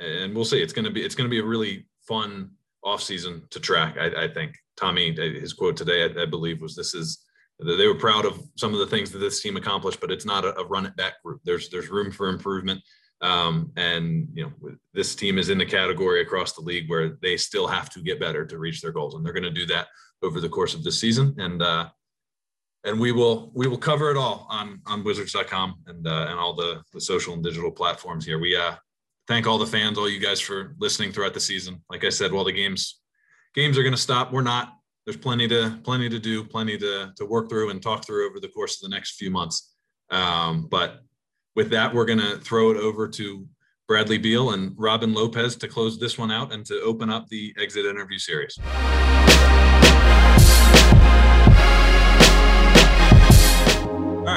and 0.00 0.34
we'll 0.34 0.44
see 0.44 0.62
it's 0.62 0.72
to 0.72 0.90
be 0.90 1.02
it's 1.02 1.14
to 1.14 1.28
be 1.28 1.40
a 1.40 1.44
really 1.44 1.86
fun 2.06 2.50
off 2.84 3.02
season 3.02 3.42
to 3.50 3.58
track 3.58 3.96
I, 3.98 4.24
I, 4.24 4.28
think 4.28 4.54
tommy 4.76 5.12
his 5.12 5.52
quote 5.52 5.76
today 5.76 6.04
I, 6.04 6.22
I, 6.22 6.26
believe 6.26 6.60
was 6.60 6.76
this 6.76 6.94
is 6.94 7.26
they 7.58 7.86
were 7.86 7.94
proud 7.94 8.26
of 8.26 8.40
some 8.56 8.74
of 8.74 8.80
the 8.80 8.86
things 8.86 9.10
that 9.10 9.18
this 9.18 9.40
team 9.40 9.56
accomplished, 9.56 10.00
but 10.00 10.10
it's 10.10 10.26
not 10.26 10.44
a, 10.44 10.58
a 10.58 10.66
run 10.66 10.84
it 10.86 10.96
back 10.96 11.22
group. 11.22 11.40
There's 11.44 11.68
there's 11.70 11.88
room 11.88 12.10
for 12.10 12.28
improvement. 12.28 12.82
Um, 13.22 13.72
and 13.76 14.28
you 14.34 14.44
know, 14.44 14.76
this 14.92 15.14
team 15.14 15.38
is 15.38 15.48
in 15.48 15.56
the 15.56 15.64
category 15.64 16.20
across 16.20 16.52
the 16.52 16.60
league 16.60 16.90
where 16.90 17.16
they 17.22 17.38
still 17.38 17.66
have 17.66 17.88
to 17.90 18.02
get 18.02 18.20
better 18.20 18.44
to 18.44 18.58
reach 18.58 18.82
their 18.82 18.92
goals, 18.92 19.14
and 19.14 19.24
they're 19.24 19.32
going 19.32 19.42
to 19.42 19.50
do 19.50 19.64
that 19.66 19.86
over 20.22 20.40
the 20.40 20.48
course 20.48 20.74
of 20.74 20.84
this 20.84 20.98
season. 20.98 21.34
And 21.38 21.62
uh, 21.62 21.88
and 22.84 22.98
we 22.98 23.12
will 23.12 23.50
we 23.54 23.66
will 23.66 23.78
cover 23.78 24.10
it 24.10 24.16
all 24.16 24.46
on 24.50 24.80
on 24.86 25.04
Wizards.com 25.04 25.76
and 25.86 26.06
uh, 26.06 26.26
and 26.28 26.38
all 26.38 26.54
the 26.54 26.82
the 26.92 27.00
social 27.00 27.34
and 27.34 27.42
digital 27.42 27.70
platforms 27.70 28.24
here. 28.24 28.38
We 28.38 28.56
uh, 28.56 28.74
thank 29.28 29.46
all 29.46 29.58
the 29.58 29.66
fans, 29.66 29.98
all 29.98 30.08
you 30.08 30.20
guys 30.20 30.40
for 30.40 30.74
listening 30.78 31.12
throughout 31.12 31.34
the 31.34 31.40
season. 31.40 31.82
Like 31.90 32.04
I 32.04 32.10
said, 32.10 32.32
while 32.32 32.44
the 32.44 32.52
games 32.52 33.00
games 33.54 33.76
are 33.78 33.82
going 33.82 33.94
to 33.94 34.00
stop, 34.00 34.32
we're 34.32 34.42
not. 34.42 34.72
There's 35.04 35.16
plenty 35.16 35.46
to 35.48 35.78
plenty 35.84 36.08
to 36.08 36.18
do, 36.18 36.44
plenty 36.44 36.78
to 36.78 37.12
to 37.16 37.26
work 37.26 37.48
through 37.48 37.70
and 37.70 37.82
talk 37.82 38.04
through 38.04 38.28
over 38.28 38.40
the 38.40 38.48
course 38.48 38.82
of 38.82 38.88
the 38.88 38.94
next 38.94 39.16
few 39.16 39.30
months. 39.30 39.74
Um, 40.10 40.68
but 40.70 41.00
with 41.54 41.70
that, 41.70 41.92
we're 41.92 42.04
going 42.04 42.20
to 42.20 42.38
throw 42.38 42.70
it 42.70 42.76
over 42.76 43.08
to 43.08 43.46
Bradley 43.88 44.18
Beal 44.18 44.50
and 44.50 44.74
Robin 44.76 45.14
Lopez 45.14 45.56
to 45.56 45.68
close 45.68 45.98
this 45.98 46.18
one 46.18 46.30
out 46.30 46.52
and 46.52 46.66
to 46.66 46.80
open 46.82 47.08
up 47.08 47.28
the 47.28 47.54
exit 47.58 47.86
interview 47.86 48.18
series. 48.18 48.58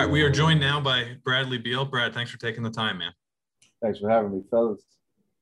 Right, 0.09 0.13
we 0.13 0.21
are 0.23 0.29
joined 0.29 0.59
now 0.59 0.79
by 0.79 1.17
Bradley 1.23 1.57
Beal. 1.57 1.85
Brad, 1.85 2.13
thanks 2.13 2.31
for 2.31 2.39
taking 2.39 2.63
the 2.63 2.69
time, 2.69 2.97
man. 2.97 3.11
Thanks 3.81 3.99
for 3.99 4.09
having 4.09 4.31
me, 4.31 4.41
fellas. 4.49 4.83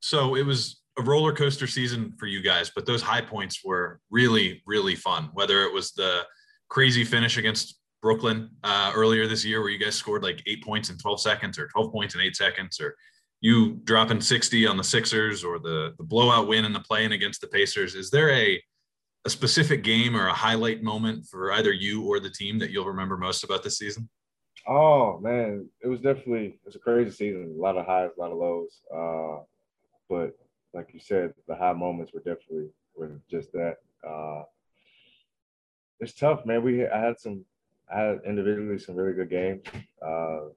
So 0.02 0.36
it 0.36 0.46
was 0.46 0.82
a 1.00 1.02
roller 1.02 1.34
coaster 1.34 1.68
season 1.68 2.14
for 2.18 2.28
you 2.28 2.42
guys, 2.42 2.70
but 2.74 2.86
those 2.86 3.02
high 3.02 3.22
points 3.22 3.64
were 3.64 4.00
really, 4.10 4.62
really 4.66 4.96
fun. 4.96 5.30
Whether 5.34 5.64
it 5.64 5.74
was 5.74 5.92
the 5.94 6.22
crazy 6.70 7.04
finish 7.04 7.38
against 7.38 7.80
Brooklyn 8.02 8.50
uh, 8.64 8.92
earlier 8.94 9.28
this 9.28 9.46
year, 9.46 9.62
where 9.62 9.70
you 9.70 9.80
guys 9.80 9.96
scored 9.96 10.24
like 10.24 10.44
eight 10.46 10.64
points 10.64 10.90
in 10.90 10.98
12 10.98 11.22
seconds, 11.22 11.58
or 11.58 11.68
12 11.68 11.92
points 11.92 12.16
in 12.16 12.22
eight 12.22 12.36
seconds, 12.36 12.80
or 12.80 12.96
you 13.42 13.76
dropping 13.86 14.22
60 14.22 14.68
on 14.68 14.78
the 14.78 14.84
Sixers, 14.84 15.44
or 15.44 15.60
the 15.60 15.94
the 15.98 16.04
blowout 16.04 16.48
win 16.48 16.66
in 16.66 16.74
the 16.74 16.80
play-in 16.80 17.12
against 17.12 17.42
the 17.42 17.48
Pacers. 17.48 17.96
Is 17.96 18.10
there 18.12 18.32
a 18.32 18.62
a 19.26 19.30
specific 19.30 19.84
game 19.84 20.16
or 20.16 20.28
a 20.28 20.34
highlight 20.34 20.84
moment 20.84 21.26
for 21.26 21.52
either 21.52 21.72
you 21.72 22.04
or 22.04 22.20
the 22.20 22.30
team 22.30 22.60
that 22.60 22.70
you'll 22.70 22.86
remember 22.86 23.18
most 23.18 23.44
about 23.44 23.64
this 23.64 23.78
season? 23.78 24.08
Oh 24.68 25.18
man, 25.20 25.70
it 25.82 25.88
was 25.88 26.02
definitely 26.02 26.48
it 26.48 26.60
was 26.66 26.76
a 26.76 26.80
crazy 26.80 27.12
season. 27.12 27.56
A 27.58 27.62
lot 27.62 27.78
of 27.78 27.86
highs, 27.86 28.10
a 28.18 28.20
lot 28.20 28.32
of 28.32 28.38
lows. 28.38 28.82
Uh, 28.94 29.44
but 30.10 30.38
like 30.74 30.90
you 30.94 31.00
said, 31.00 31.34
the 31.48 31.56
high 31.56 31.74
moments 31.74 32.12
were 32.14 32.20
definitely 32.20 32.70
were 32.96 33.22
just 33.32 33.52
that. 33.54 33.78
Uh, 34.06 34.44
it's 36.00 36.14
tough, 36.14 36.46
man. 36.46 36.64
We 36.64 36.86
I 36.86 37.00
had 37.00 37.20
some 37.20 37.46
I 37.94 38.00
had 38.00 38.20
individually 38.26 38.78
some 38.78 38.96
really 38.96 39.14
good 39.14 39.30
games. 39.30 39.64
Uh, 40.06 40.50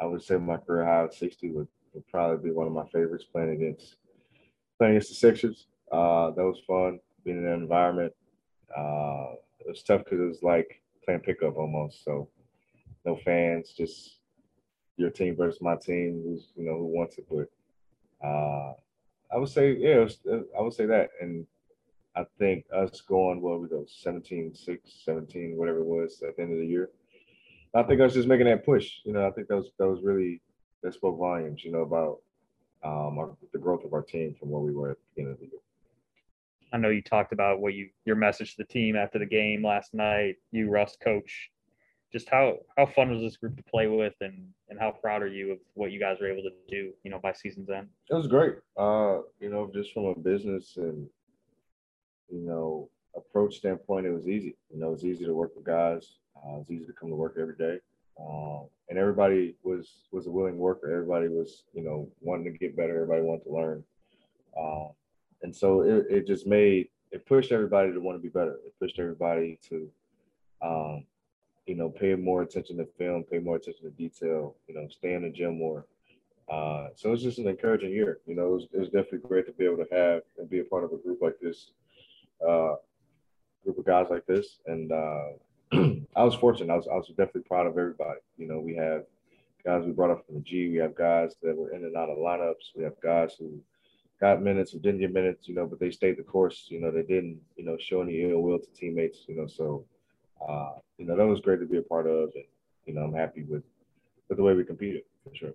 I 0.00 0.06
would 0.06 0.22
say 0.22 0.38
my 0.38 0.56
career 0.56 0.86
high 0.86 1.02
of 1.02 1.14
60 1.14 1.50
would, 1.52 1.68
would 1.92 2.06
probably 2.08 2.48
be 2.48 2.54
one 2.54 2.66
of 2.66 2.72
my 2.72 2.86
favorites 2.86 3.24
playing 3.30 3.50
against 3.50 3.96
playing 4.78 4.94
against 4.94 5.10
the 5.10 5.16
Sixers. 5.16 5.66
Uh, 5.92 6.30
that 6.30 6.44
was 6.44 6.60
fun 6.66 6.98
being 7.24 7.38
in 7.38 7.44
that 7.44 7.54
environment. 7.54 8.14
Uh, 8.74 9.34
it 9.58 9.68
was 9.68 9.82
tough 9.82 10.04
because 10.04 10.20
it 10.20 10.26
was 10.28 10.42
like 10.42 10.80
playing 11.04 11.20
pickup 11.20 11.56
almost. 11.58 12.02
So 12.04 12.28
no 13.04 13.16
fans, 13.16 13.72
just 13.76 14.18
your 14.96 15.10
team 15.10 15.36
versus 15.36 15.60
my 15.62 15.76
team, 15.76 16.22
who's 16.24 16.48
you 16.56 16.64
know 16.64 16.76
who 16.76 16.86
wants 16.86 17.18
it. 17.18 17.26
But 17.30 17.48
uh, 18.26 18.74
I 19.32 19.38
would 19.38 19.48
say, 19.48 19.76
yeah, 19.76 19.98
was, 19.98 20.18
I 20.26 20.60
would 20.60 20.74
say 20.74 20.86
that, 20.86 21.10
and 21.20 21.46
I 22.16 22.24
think 22.38 22.64
us 22.74 23.00
going 23.00 23.40
what 23.40 23.60
we 23.60 23.68
go 23.68 23.86
17, 23.88 24.54
6, 24.54 24.92
17, 25.04 25.56
whatever 25.56 25.78
it 25.78 25.86
was 25.86 26.22
at 26.26 26.36
the 26.36 26.42
end 26.42 26.52
of 26.52 26.58
the 26.58 26.66
year. 26.66 26.90
I 27.74 27.84
think 27.84 28.00
I 28.00 28.04
was 28.04 28.14
just 28.14 28.28
making 28.28 28.46
that 28.46 28.64
push. 28.64 28.96
You 29.04 29.12
know, 29.12 29.26
I 29.26 29.30
think 29.30 29.48
that 29.48 29.56
was 29.56 29.70
that 29.78 29.88
was 29.88 30.02
really 30.02 30.40
that 30.82 30.94
spoke 30.94 31.18
volumes. 31.18 31.64
You 31.64 31.72
know 31.72 31.82
about 31.82 32.18
um, 32.82 33.18
our, 33.18 33.36
the 33.52 33.58
growth 33.58 33.84
of 33.84 33.92
our 33.92 34.02
team 34.02 34.34
from 34.38 34.50
where 34.50 34.62
we 34.62 34.72
were 34.72 34.90
at 34.90 34.96
the 34.96 35.02
beginning 35.14 35.34
of 35.34 35.40
the 35.40 35.46
year. 35.46 35.60
I 36.72 36.78
know 36.78 36.88
you 36.88 37.02
talked 37.02 37.32
about 37.32 37.60
what 37.60 37.74
you 37.74 37.90
your 38.04 38.16
message 38.16 38.56
to 38.56 38.62
the 38.62 38.72
team 38.72 38.96
after 38.96 39.18
the 39.18 39.26
game 39.26 39.64
last 39.64 39.94
night. 39.94 40.36
You, 40.50 40.68
Russ, 40.68 40.96
coach. 41.02 41.50
Just 42.12 42.28
how 42.28 42.58
how 42.76 42.86
fun 42.86 43.10
was 43.10 43.20
this 43.20 43.36
group 43.36 43.56
to 43.56 43.62
play 43.62 43.86
with, 43.86 44.14
and 44.20 44.48
and 44.68 44.78
how 44.78 44.90
proud 44.90 45.22
are 45.22 45.28
you 45.28 45.52
of 45.52 45.58
what 45.74 45.92
you 45.92 46.00
guys 46.00 46.18
were 46.20 46.30
able 46.30 46.42
to 46.42 46.50
do? 46.68 46.92
You 47.04 47.10
know, 47.10 47.18
by 47.18 47.32
season's 47.32 47.70
end. 47.70 47.88
It 48.10 48.14
was 48.14 48.26
great. 48.26 48.54
Uh, 48.76 49.18
you 49.38 49.48
know, 49.50 49.70
just 49.72 49.92
from 49.92 50.06
a 50.06 50.14
business 50.14 50.76
and 50.76 51.08
you 52.28 52.40
know 52.40 52.88
approach 53.16 53.56
standpoint, 53.56 54.06
it 54.06 54.12
was 54.12 54.28
easy. 54.28 54.56
You 54.72 54.80
know, 54.80 54.88
it 54.88 54.92
was 54.92 55.04
easy 55.04 55.24
to 55.24 55.34
work 55.34 55.54
with 55.54 55.64
guys. 55.64 56.16
Uh, 56.36 56.54
it 56.54 56.58
was 56.58 56.70
easy 56.70 56.86
to 56.86 56.92
come 56.92 57.10
to 57.10 57.16
work 57.16 57.36
every 57.40 57.56
day. 57.56 57.78
Um, 58.20 58.66
and 58.88 58.98
everybody 58.98 59.54
was 59.62 60.08
was 60.10 60.26
a 60.26 60.30
willing 60.30 60.58
worker. 60.58 60.90
Everybody 60.90 61.28
was, 61.28 61.64
you 61.72 61.82
know, 61.82 62.08
wanting 62.20 62.52
to 62.52 62.58
get 62.58 62.76
better. 62.76 62.94
Everybody 62.94 63.22
wanted 63.22 63.44
to 63.44 63.52
learn. 63.52 63.84
Um, 64.58 64.90
and 65.42 65.54
so 65.54 65.82
it, 65.82 66.06
it 66.10 66.26
just 66.26 66.46
made 66.46 66.88
it 67.12 67.26
pushed 67.26 67.52
everybody 67.52 67.92
to 67.92 68.00
want 68.00 68.18
to 68.18 68.22
be 68.22 68.28
better. 68.28 68.58
It 68.66 68.74
pushed 68.78 68.98
everybody 68.98 69.58
to, 69.68 69.90
um, 70.62 71.04
you 71.66 71.74
know, 71.74 71.88
pay 71.88 72.14
more 72.14 72.42
attention 72.42 72.76
to 72.78 72.86
film, 72.98 73.24
pay 73.30 73.38
more 73.38 73.56
attention 73.56 73.84
to 73.84 73.90
detail. 73.90 74.56
You 74.68 74.74
know, 74.74 74.88
stay 74.88 75.14
in 75.14 75.22
the 75.22 75.30
gym 75.30 75.58
more. 75.58 75.86
Uh, 76.50 76.88
so 76.96 77.12
it's 77.12 77.22
just 77.22 77.38
an 77.38 77.46
encouraging 77.46 77.92
year. 77.92 78.18
You 78.26 78.34
know, 78.34 78.46
it 78.46 78.52
was, 78.52 78.66
it 78.72 78.78
was, 78.78 78.88
definitely 78.88 79.18
great 79.18 79.46
to 79.46 79.52
be 79.52 79.64
able 79.64 79.76
to 79.76 79.86
have 79.94 80.22
and 80.36 80.50
be 80.50 80.58
a 80.58 80.64
part 80.64 80.82
of 80.82 80.92
a 80.92 80.96
group 80.96 81.22
like 81.22 81.36
this, 81.40 81.70
uh, 82.46 82.74
group 83.62 83.78
of 83.78 83.84
guys 83.86 84.06
like 84.10 84.26
this. 84.26 84.58
And 84.66 84.90
uh, 84.90 85.26
I 86.16 86.24
was 86.24 86.34
fortunate. 86.34 86.72
I 86.72 86.76
was, 86.76 86.88
I 86.88 86.96
was 86.96 87.06
definitely 87.08 87.42
proud 87.42 87.68
of 87.68 87.78
everybody. 87.78 88.18
You 88.36 88.48
know, 88.48 88.58
we 88.58 88.74
have 88.74 89.04
guys 89.64 89.84
we 89.84 89.92
brought 89.92 90.10
up 90.10 90.26
from 90.26 90.36
the 90.36 90.40
G. 90.40 90.70
We 90.70 90.78
have 90.78 90.96
guys 90.96 91.34
that 91.42 91.56
were 91.56 91.70
in 91.70 91.84
and 91.84 91.96
out 91.96 92.10
of 92.10 92.18
lineups. 92.18 92.74
We 92.74 92.82
have 92.82 93.00
guys 93.00 93.36
who 93.38 93.60
got 94.20 94.42
minutes 94.42 94.74
or 94.74 94.78
didn't 94.78 95.00
get 95.00 95.12
minutes, 95.12 95.48
you 95.48 95.54
know, 95.54 95.66
but 95.66 95.80
they 95.80 95.90
stayed 95.90 96.18
the 96.18 96.22
course. 96.22 96.66
You 96.68 96.80
know, 96.80 96.90
they 96.90 97.02
didn't, 97.02 97.40
you 97.56 97.64
know, 97.64 97.76
show 97.78 98.02
any 98.02 98.22
ill 98.22 98.42
will 98.42 98.58
to 98.58 98.70
teammates, 98.72 99.20
you 99.26 99.36
know. 99.36 99.46
So, 99.46 99.84
uh, 100.46 100.72
you 100.98 101.06
know, 101.06 101.16
that 101.16 101.26
was 101.26 101.40
great 101.40 101.60
to 101.60 101.66
be 101.66 101.78
a 101.78 101.82
part 101.82 102.06
of, 102.06 102.30
and 102.34 102.44
you 102.86 102.94
know, 102.94 103.02
I'm 103.02 103.14
happy 103.14 103.42
with 103.42 103.62
with 104.28 104.38
the 104.38 104.44
way 104.44 104.54
we 104.54 104.64
competed 104.64 105.02
for 105.24 105.34
sure. 105.34 105.52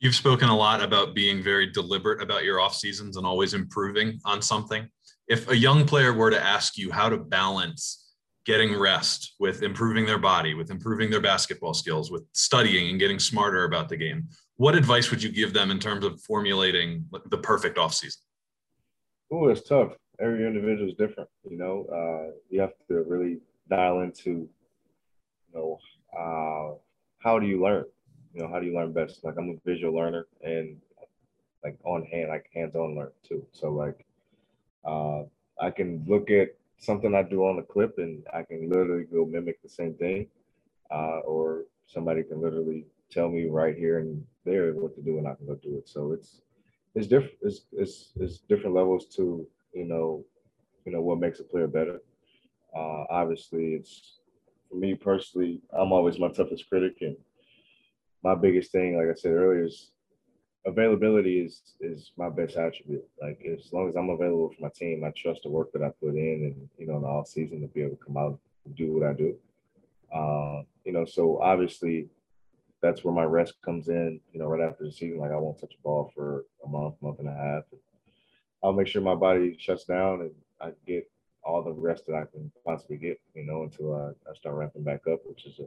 You've 0.00 0.14
spoken 0.16 0.48
a 0.48 0.56
lot 0.56 0.82
about 0.82 1.14
being 1.14 1.42
very 1.42 1.70
deliberate 1.70 2.20
about 2.20 2.42
your 2.42 2.60
off 2.60 2.74
seasons 2.74 3.16
and 3.16 3.24
always 3.24 3.54
improving 3.54 4.20
on 4.24 4.42
something. 4.42 4.88
If 5.28 5.48
a 5.48 5.56
young 5.56 5.86
player 5.86 6.12
were 6.12 6.30
to 6.30 6.42
ask 6.42 6.76
you 6.76 6.90
how 6.90 7.08
to 7.08 7.18
balance 7.18 8.14
getting 8.44 8.76
rest 8.76 9.34
with 9.38 9.62
improving 9.62 10.04
their 10.04 10.18
body, 10.18 10.54
with 10.54 10.72
improving 10.72 11.08
their 11.08 11.20
basketball 11.20 11.72
skills, 11.72 12.10
with 12.10 12.24
studying 12.32 12.90
and 12.90 12.98
getting 12.98 13.20
smarter 13.20 13.62
about 13.62 13.88
the 13.88 13.96
game, 13.96 14.28
what 14.56 14.74
advice 14.74 15.10
would 15.10 15.22
you 15.22 15.30
give 15.30 15.52
them 15.52 15.70
in 15.70 15.78
terms 15.78 16.04
of 16.04 16.20
formulating 16.22 17.06
the 17.30 17.38
perfect 17.38 17.78
off 17.78 17.94
season? 17.94 18.22
Oh, 19.32 19.48
it's 19.48 19.66
tough. 19.66 19.92
Every 20.20 20.44
individual 20.44 20.88
is 20.88 20.96
different. 20.96 21.28
You 21.48 21.58
know, 21.58 21.86
uh, 21.92 22.32
you 22.50 22.60
have 22.60 22.72
to 22.88 23.02
really 23.02 23.38
dial 23.68 24.00
into, 24.00 24.30
you 24.30 25.54
know, 25.54 25.78
uh, 26.16 26.74
how 27.22 27.38
do 27.38 27.46
you 27.46 27.62
learn? 27.62 27.84
You 28.34 28.42
know, 28.42 28.48
how 28.48 28.60
do 28.60 28.66
you 28.66 28.74
learn 28.74 28.92
best? 28.92 29.24
Like 29.24 29.34
I'm 29.38 29.50
a 29.50 29.68
visual 29.68 29.94
learner 29.94 30.26
and 30.42 30.76
like 31.62 31.76
on 31.84 32.04
hand, 32.04 32.28
like 32.28 32.46
hands-on 32.54 32.96
learn 32.96 33.10
too. 33.26 33.46
So 33.52 33.70
like, 33.70 34.04
uh, 34.84 35.22
I 35.60 35.70
can 35.70 36.04
look 36.08 36.30
at 36.30 36.48
something 36.78 37.14
I 37.14 37.22
do 37.22 37.42
on 37.46 37.56
the 37.56 37.62
clip 37.62 37.98
and 37.98 38.24
I 38.32 38.42
can 38.42 38.68
literally 38.68 39.04
go 39.04 39.24
mimic 39.24 39.62
the 39.62 39.68
same 39.68 39.94
thing, 39.94 40.26
uh, 40.90 41.20
or 41.20 41.64
somebody 41.86 42.22
can 42.24 42.40
literally 42.40 42.84
tell 43.10 43.28
me 43.28 43.46
right 43.46 43.76
here 43.76 43.98
and 43.98 44.24
there 44.44 44.72
what 44.72 44.94
to 44.96 45.02
do 45.02 45.18
and 45.18 45.28
I 45.28 45.34
can 45.34 45.46
go 45.46 45.54
do 45.54 45.76
it. 45.76 45.88
So 45.88 46.12
it's 46.12 46.40
it's 46.94 47.06
different. 47.06 47.34
It's, 47.42 47.62
it's 47.72 48.12
it's 48.16 48.38
different 48.38 48.74
levels 48.74 49.06
to 49.16 49.46
you 49.72 49.84
know 49.84 50.24
you 50.84 50.92
know 50.92 51.00
what 51.00 51.20
makes 51.20 51.40
a 51.40 51.44
player 51.44 51.68
better. 51.68 52.00
Uh, 52.76 53.04
obviously, 53.10 53.74
it's 53.74 54.18
for 54.68 54.76
me 54.76 54.94
personally. 54.94 55.60
I'm 55.72 55.92
always 55.92 56.18
my 56.18 56.28
toughest 56.28 56.68
critic, 56.68 56.96
and 57.00 57.16
my 58.22 58.34
biggest 58.34 58.72
thing, 58.72 58.96
like 58.96 59.08
I 59.10 59.18
said 59.18 59.32
earlier, 59.32 59.64
is 59.64 59.90
availability 60.66 61.40
is 61.40 61.74
is 61.80 62.12
my 62.16 62.28
best 62.28 62.56
attribute. 62.56 63.04
Like 63.20 63.44
as 63.44 63.72
long 63.72 63.88
as 63.88 63.96
I'm 63.96 64.10
available 64.10 64.50
for 64.50 64.62
my 64.62 64.70
team, 64.74 65.04
I 65.04 65.10
trust 65.16 65.42
the 65.42 65.50
work 65.50 65.72
that 65.72 65.82
I 65.82 65.90
put 66.00 66.14
in, 66.14 66.52
and 66.54 66.68
you 66.78 66.86
know, 66.86 66.96
in 66.96 67.02
the 67.02 67.08
off 67.08 67.28
season 67.28 67.60
to 67.60 67.68
be 67.68 67.82
able 67.82 67.96
to 67.96 68.04
come 68.04 68.16
out 68.16 68.38
and 68.64 68.76
do 68.76 68.92
what 68.92 69.08
I 69.08 69.12
do. 69.12 69.36
Uh, 70.14 70.62
you 70.84 70.92
know, 70.92 71.04
so 71.04 71.40
obviously 71.40 72.08
that's 72.80 73.04
where 73.04 73.14
my 73.14 73.24
rest 73.24 73.54
comes 73.64 73.88
in. 73.88 74.20
You 74.32 74.40
know, 74.40 74.46
right 74.46 74.68
after 74.68 74.84
the 74.84 74.92
season, 74.92 75.18
like 75.18 75.30
I 75.30 75.36
won't 75.36 75.60
touch 75.60 75.74
a 75.78 75.82
ball 75.82 76.12
for 76.14 76.44
a 76.64 76.68
month, 76.68 76.96
month 77.00 77.18
and 77.18 77.28
a 77.28 77.32
half. 77.32 77.64
I'll 78.62 78.72
make 78.72 78.86
sure 78.86 79.02
my 79.02 79.14
body 79.14 79.56
shuts 79.58 79.84
down 79.84 80.20
and 80.20 80.30
I 80.60 80.72
get 80.86 81.10
all 81.44 81.62
the 81.62 81.72
rest 81.72 82.06
that 82.06 82.14
I 82.14 82.24
can 82.24 82.50
possibly 82.64 82.96
get. 82.96 83.20
You 83.34 83.44
know, 83.44 83.62
until 83.62 83.94
I, 83.94 84.30
I 84.30 84.34
start 84.34 84.56
ramping 84.56 84.84
back 84.84 85.06
up, 85.10 85.20
which 85.24 85.46
is 85.46 85.58
a 85.58 85.64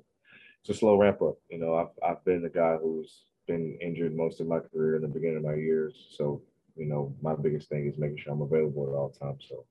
it's 0.61 0.69
a 0.69 0.73
slow 0.73 0.97
ramp 0.97 1.21
up. 1.21 1.37
You 1.49 1.59
know, 1.59 1.75
I've 1.75 2.09
I've 2.09 2.23
been 2.25 2.41
the 2.41 2.49
guy 2.49 2.75
who's 2.75 3.23
been 3.47 3.77
injured 3.81 4.15
most 4.15 4.41
of 4.41 4.47
my 4.47 4.59
career 4.59 4.95
in 4.95 5.01
the 5.01 5.07
beginning 5.07 5.37
of 5.37 5.43
my 5.43 5.55
years. 5.55 6.07
So, 6.17 6.41
you 6.75 6.85
know, 6.85 7.15
my 7.21 7.35
biggest 7.35 7.69
thing 7.69 7.85
is 7.87 7.97
making 7.97 8.17
sure 8.17 8.33
I'm 8.33 8.41
available 8.41 8.87
at 8.87 8.95
all 8.95 9.09
times. 9.09 9.45
So 9.47 9.65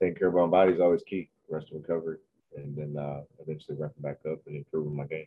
taking 0.00 0.16
care 0.16 0.28
of 0.28 0.34
my 0.34 0.46
body 0.46 0.72
is 0.72 0.80
always 0.80 1.02
key. 1.02 1.30
Rest 1.48 1.70
and 1.70 1.80
recovery 1.80 2.16
and 2.56 2.76
then 2.76 2.96
uh, 3.02 3.20
eventually 3.40 3.76
ramping 3.78 4.02
back 4.02 4.18
up 4.30 4.38
and 4.46 4.56
improving 4.56 4.96
my 4.96 5.04
game. 5.04 5.26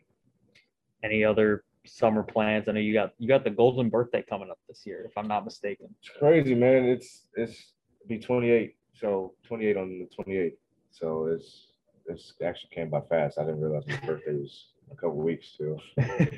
Any 1.02 1.24
other 1.24 1.64
summer 1.86 2.22
plans? 2.22 2.68
I 2.68 2.72
know 2.72 2.80
you 2.80 2.92
got 2.92 3.12
you 3.18 3.28
got 3.28 3.44
the 3.44 3.50
golden 3.50 3.88
birthday 3.88 4.24
coming 4.28 4.50
up 4.50 4.58
this 4.68 4.82
year, 4.84 5.04
if 5.06 5.16
I'm 5.16 5.28
not 5.28 5.44
mistaken. 5.44 5.94
It's 6.00 6.10
crazy, 6.18 6.54
man. 6.54 6.84
It's 6.84 7.26
it's 7.34 7.72
be 8.06 8.18
28, 8.18 8.74
so 9.00 9.34
28 9.46 9.76
on 9.76 9.88
the 9.88 10.24
28th. 10.24 10.56
So 10.90 11.26
it's 11.26 11.68
it's 12.06 12.32
actually 12.44 12.70
came 12.74 12.90
by 12.90 13.00
fast. 13.02 13.38
I 13.38 13.44
didn't 13.44 13.60
realize 13.60 13.86
my 13.86 13.96
birthday 14.06 14.34
was 14.34 14.68
a 14.90 14.94
couple 14.94 15.16
weeks 15.16 15.56
till 15.56 15.80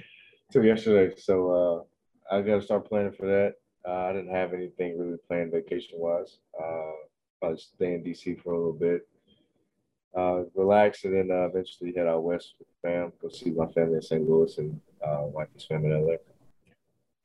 till 0.53 0.65
yesterday. 0.65 1.15
So 1.17 1.87
uh, 2.31 2.35
I 2.35 2.43
got 2.43 2.57
to 2.57 2.63
start 2.63 2.89
planning 2.89 3.13
for 3.13 3.27
that. 3.27 3.55
Uh, 3.89 4.07
I 4.07 4.13
didn't 4.13 4.35
have 4.35 4.53
anything 4.53 4.99
really 4.99 5.17
planned 5.29 5.53
vacation 5.53 5.99
wise. 5.99 6.39
Uh, 6.61 6.93
probably 7.41 7.59
stay 7.59 7.95
in 7.95 8.05
DC 8.05 8.43
for 8.43 8.53
a 8.53 8.57
little 8.59 8.73
bit, 8.73 9.09
uh, 10.17 10.43
relax, 10.55 11.05
and 11.05 11.15
then 11.15 11.31
uh, 11.31 11.47
eventually 11.47 11.95
head 11.97 12.07
out 12.07 12.23
west 12.23 12.55
with 12.59 12.69
fam, 12.83 13.13
go 13.23 13.29
see 13.31 13.51
my 13.51 13.67
family 13.69 13.95
in 13.95 14.03
St. 14.03 14.29
Louis 14.29 14.59
and 14.59 14.79
uh, 15.07 15.23
wife's 15.23 15.65
family 15.65 15.91
in 15.91 16.07
LA. 16.07 16.15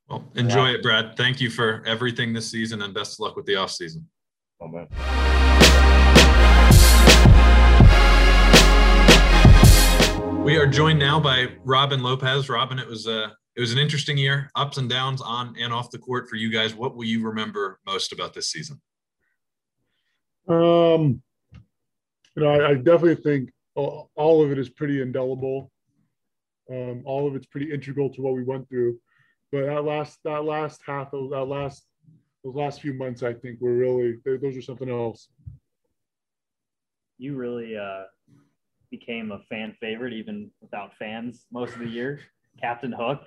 Well, 0.08 0.24
enjoy 0.36 0.68
it, 0.68 0.82
Brad. 0.82 1.16
Thank 1.16 1.40
you 1.40 1.50
for 1.50 1.82
everything 1.84 2.32
this 2.32 2.50
season, 2.50 2.80
and 2.80 2.94
best 2.94 3.14
of 3.14 3.20
luck 3.20 3.36
with 3.36 3.44
the 3.44 3.56
off 3.56 3.72
season. 3.72 4.08
Man. 4.60 4.88
We 10.42 10.56
are 10.56 10.66
joined 10.66 10.98
now 10.98 11.20
by 11.20 11.48
Robin 11.62 12.02
Lopez. 12.02 12.48
Robin, 12.48 12.78
it 12.78 12.88
was 12.88 13.06
a 13.06 13.36
it 13.54 13.60
was 13.60 13.72
an 13.72 13.78
interesting 13.78 14.16
year, 14.16 14.50
ups 14.54 14.78
and 14.78 14.88
downs 14.88 15.20
on 15.20 15.54
and 15.58 15.72
off 15.72 15.90
the 15.90 15.98
court 15.98 16.28
for 16.28 16.36
you 16.36 16.50
guys. 16.50 16.74
What 16.74 16.96
will 16.96 17.04
you 17.04 17.22
remember 17.24 17.80
most 17.86 18.12
about 18.12 18.32
this 18.32 18.50
season? 18.50 18.80
Um, 20.48 21.22
you 22.34 22.42
know, 22.42 22.48
I, 22.48 22.70
I 22.70 22.74
definitely 22.74 23.16
think 23.16 23.50
all 23.74 24.44
of 24.44 24.50
it 24.52 24.58
is 24.58 24.70
pretty 24.70 25.02
indelible. 25.02 25.70
Um, 26.70 27.02
all 27.04 27.28
of 27.28 27.36
it's 27.36 27.46
pretty 27.46 27.72
integral 27.72 28.10
to 28.14 28.22
what 28.22 28.34
we 28.34 28.42
went 28.42 28.68
through. 28.68 28.98
But 29.52 29.66
that 29.66 29.84
last 29.84 30.18
that 30.24 30.44
last 30.44 30.80
half 30.86 31.12
of 31.12 31.30
that 31.30 31.44
last 31.44 31.86
those 32.44 32.54
last 32.54 32.80
few 32.80 32.94
months, 32.94 33.22
I 33.22 33.32
think 33.32 33.60
were 33.60 33.74
really 33.74 34.16
those 34.24 34.56
are 34.56 34.62
something 34.62 34.90
else. 34.90 35.28
You 37.18 37.36
really 37.36 37.76
uh, 37.76 38.04
became 38.90 39.32
a 39.32 39.40
fan 39.48 39.74
favorite, 39.80 40.12
even 40.12 40.50
without 40.60 40.94
fans, 40.96 41.46
most 41.50 41.74
of 41.74 41.80
the 41.80 41.88
year. 41.88 42.20
Captain 42.60 42.92
Hook. 42.92 43.22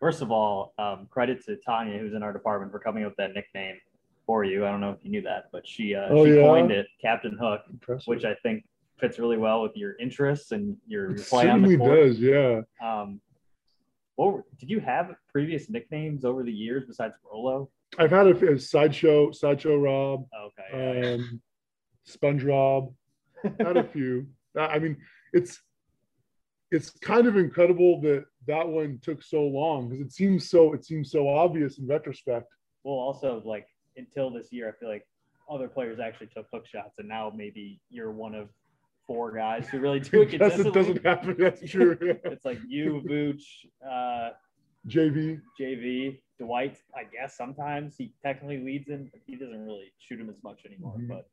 First 0.00 0.22
of 0.22 0.30
all, 0.30 0.74
um, 0.78 1.06
credit 1.10 1.44
to 1.46 1.56
Tanya, 1.56 1.98
who's 1.98 2.14
in 2.14 2.22
our 2.22 2.32
department, 2.32 2.70
for 2.70 2.78
coming 2.78 3.04
up 3.04 3.12
with 3.12 3.16
that 3.16 3.34
nickname 3.34 3.76
for 4.26 4.44
you. 4.44 4.66
I 4.66 4.70
don't 4.70 4.80
know 4.80 4.90
if 4.90 4.98
you 5.02 5.10
knew 5.10 5.22
that, 5.22 5.44
but 5.52 5.66
she 5.66 5.94
uh, 5.94 6.08
oh, 6.10 6.26
she 6.26 6.34
yeah? 6.34 6.42
coined 6.42 6.70
it 6.70 6.86
Captain 7.00 7.36
Hook, 7.40 7.62
Impressive. 7.70 8.06
which 8.06 8.24
I 8.24 8.34
think 8.42 8.64
fits 8.98 9.18
really 9.18 9.36
well 9.36 9.62
with 9.62 9.76
your 9.76 9.96
interests 9.98 10.52
and 10.52 10.76
your, 10.86 11.16
your 11.16 11.24
play 11.24 11.48
on 11.48 11.62
the 11.62 11.76
court. 11.76 12.08
does, 12.08 12.18
yeah. 12.18 12.60
Um, 12.82 13.20
what 14.16 14.44
did 14.58 14.70
you 14.70 14.80
have 14.80 15.14
previous 15.30 15.68
nicknames 15.68 16.24
over 16.24 16.42
the 16.42 16.52
years 16.52 16.84
besides 16.86 17.14
Rolo? 17.30 17.70
I've 17.98 18.10
had 18.10 18.26
a, 18.26 18.52
a 18.52 18.58
sideshow, 18.58 19.32
sideshow 19.32 19.76
Rob. 19.76 20.26
Okay. 20.72 21.14
Um, 21.14 21.40
Sponge 22.04 22.44
Rob. 22.44 22.92
had 23.42 23.76
a 23.76 23.84
few. 23.92 24.26
I 24.58 24.78
mean, 24.78 24.96
it's 25.32 25.60
it's 26.70 26.90
kind 26.90 27.26
of 27.26 27.36
incredible 27.36 28.00
that 28.00 28.24
that 28.46 28.66
one 28.66 28.98
took 29.02 29.22
so 29.22 29.42
long 29.42 29.88
because 29.88 30.04
it 30.04 30.12
seems 30.12 30.50
so 30.50 30.72
it 30.72 30.84
seems 30.84 31.10
so 31.10 31.28
obvious 31.28 31.78
in 31.78 31.86
retrospect. 31.86 32.52
Well, 32.84 32.94
also 32.96 33.42
like 33.44 33.66
until 33.96 34.30
this 34.30 34.52
year, 34.52 34.68
I 34.68 34.78
feel 34.78 34.88
like 34.88 35.06
other 35.50 35.68
players 35.68 36.00
actually 36.00 36.28
took 36.28 36.46
hook 36.52 36.66
shots, 36.66 36.94
and 36.98 37.08
now 37.08 37.32
maybe 37.34 37.80
you're 37.90 38.12
one 38.12 38.34
of 38.34 38.48
four 39.06 39.32
guys 39.32 39.68
who 39.68 39.78
really 39.78 40.00
do 40.00 40.22
it 40.22 40.30
consistently. 40.30 40.70
It 40.70 40.74
doesn't 40.74 41.04
happen. 41.04 41.36
That's 41.38 41.70
true. 41.70 41.96
it's 42.00 42.44
like 42.44 42.58
you, 42.66 43.02
Vooch, 43.08 43.42
uh, 43.84 44.30
JV, 44.88 45.40
JV, 45.60 46.20
Dwight. 46.38 46.78
I 46.94 47.04
guess 47.04 47.36
sometimes 47.36 47.96
he 47.96 48.14
technically 48.24 48.58
leads 48.58 48.88
him, 48.88 49.08
but 49.12 49.20
he 49.26 49.36
doesn't 49.36 49.64
really 49.64 49.92
shoot 49.98 50.20
him 50.20 50.28
as 50.28 50.36
much 50.42 50.60
anymore. 50.66 50.94
Mm-hmm. 50.98 51.08
But 51.08 51.28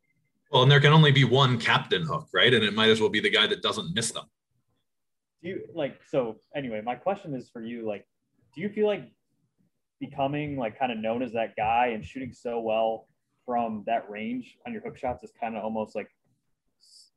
well, 0.51 0.63
and 0.63 0.71
there 0.71 0.79
can 0.79 0.93
only 0.93 1.11
be 1.11 1.23
one 1.23 1.59
captain 1.59 2.03
hook, 2.03 2.27
right? 2.33 2.53
And 2.53 2.63
it 2.63 2.73
might 2.73 2.89
as 2.89 3.01
well 3.01 3.09
be 3.09 3.19
the 3.19 3.29
guy 3.29 3.47
that 3.47 3.61
doesn't 3.61 3.93
miss 3.95 4.11
them. 4.11 4.25
Do 5.41 5.49
you 5.49 5.61
like 5.73 5.99
so? 6.09 6.37
Anyway, 6.55 6.81
my 6.83 6.95
question 6.95 7.33
is 7.33 7.49
for 7.49 7.63
you. 7.63 7.87
Like, 7.87 8.05
do 8.55 8.61
you 8.61 8.69
feel 8.69 8.87
like 8.87 9.11
becoming 9.99 10.57
like 10.57 10.77
kind 10.77 10.91
of 10.91 10.97
known 10.97 11.21
as 11.23 11.31
that 11.33 11.55
guy 11.55 11.87
and 11.93 12.03
shooting 12.03 12.33
so 12.33 12.59
well 12.59 13.07
from 13.45 13.83
that 13.85 14.09
range 14.09 14.57
on 14.65 14.73
your 14.73 14.81
hook 14.81 14.97
shots 14.97 15.23
is 15.23 15.31
kind 15.39 15.55
of 15.57 15.63
almost 15.63 15.95
like 15.95 16.09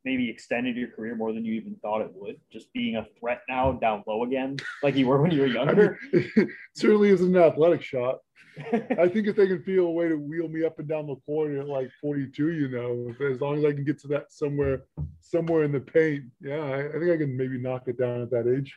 maybe 0.04 0.30
extended 0.30 0.76
your 0.76 0.88
career 0.88 1.16
more 1.16 1.32
than 1.32 1.44
you 1.44 1.54
even 1.54 1.76
thought 1.82 2.00
it 2.00 2.10
would. 2.14 2.36
Just 2.52 2.72
being 2.72 2.96
a 2.96 3.06
threat 3.18 3.42
now 3.48 3.72
down 3.72 4.04
low 4.06 4.24
again, 4.24 4.56
like 4.82 4.96
you 4.96 5.06
were 5.06 5.20
when 5.20 5.30
you 5.30 5.40
were 5.40 5.46
younger. 5.46 5.98
I 6.12 6.16
mean, 6.16 6.50
certainly 6.74 7.10
is 7.10 7.22
an 7.22 7.36
athletic 7.36 7.82
shot. 7.82 8.18
I 8.72 9.08
think 9.08 9.26
if 9.26 9.36
they 9.36 9.46
can 9.46 9.62
feel 9.62 9.86
a 9.86 9.90
way 9.90 10.08
to 10.08 10.16
wheel 10.16 10.48
me 10.48 10.64
up 10.64 10.78
and 10.78 10.88
down 10.88 11.06
the 11.06 11.16
court 11.26 11.54
at 11.54 11.68
like 11.68 11.90
42, 12.00 12.52
you 12.52 12.68
know, 12.68 13.14
as 13.30 13.40
long 13.40 13.58
as 13.58 13.64
I 13.64 13.72
can 13.72 13.84
get 13.84 13.98
to 14.00 14.08
that 14.08 14.32
somewhere, 14.32 14.84
somewhere 15.20 15.64
in 15.64 15.72
the 15.72 15.80
paint, 15.80 16.24
yeah, 16.40 16.60
I, 16.60 16.88
I 16.88 16.92
think 16.92 17.10
I 17.10 17.18
can 17.18 17.36
maybe 17.36 17.58
knock 17.58 17.82
it 17.86 17.98
down 17.98 18.22
at 18.22 18.30
that 18.30 18.48
age. 18.48 18.74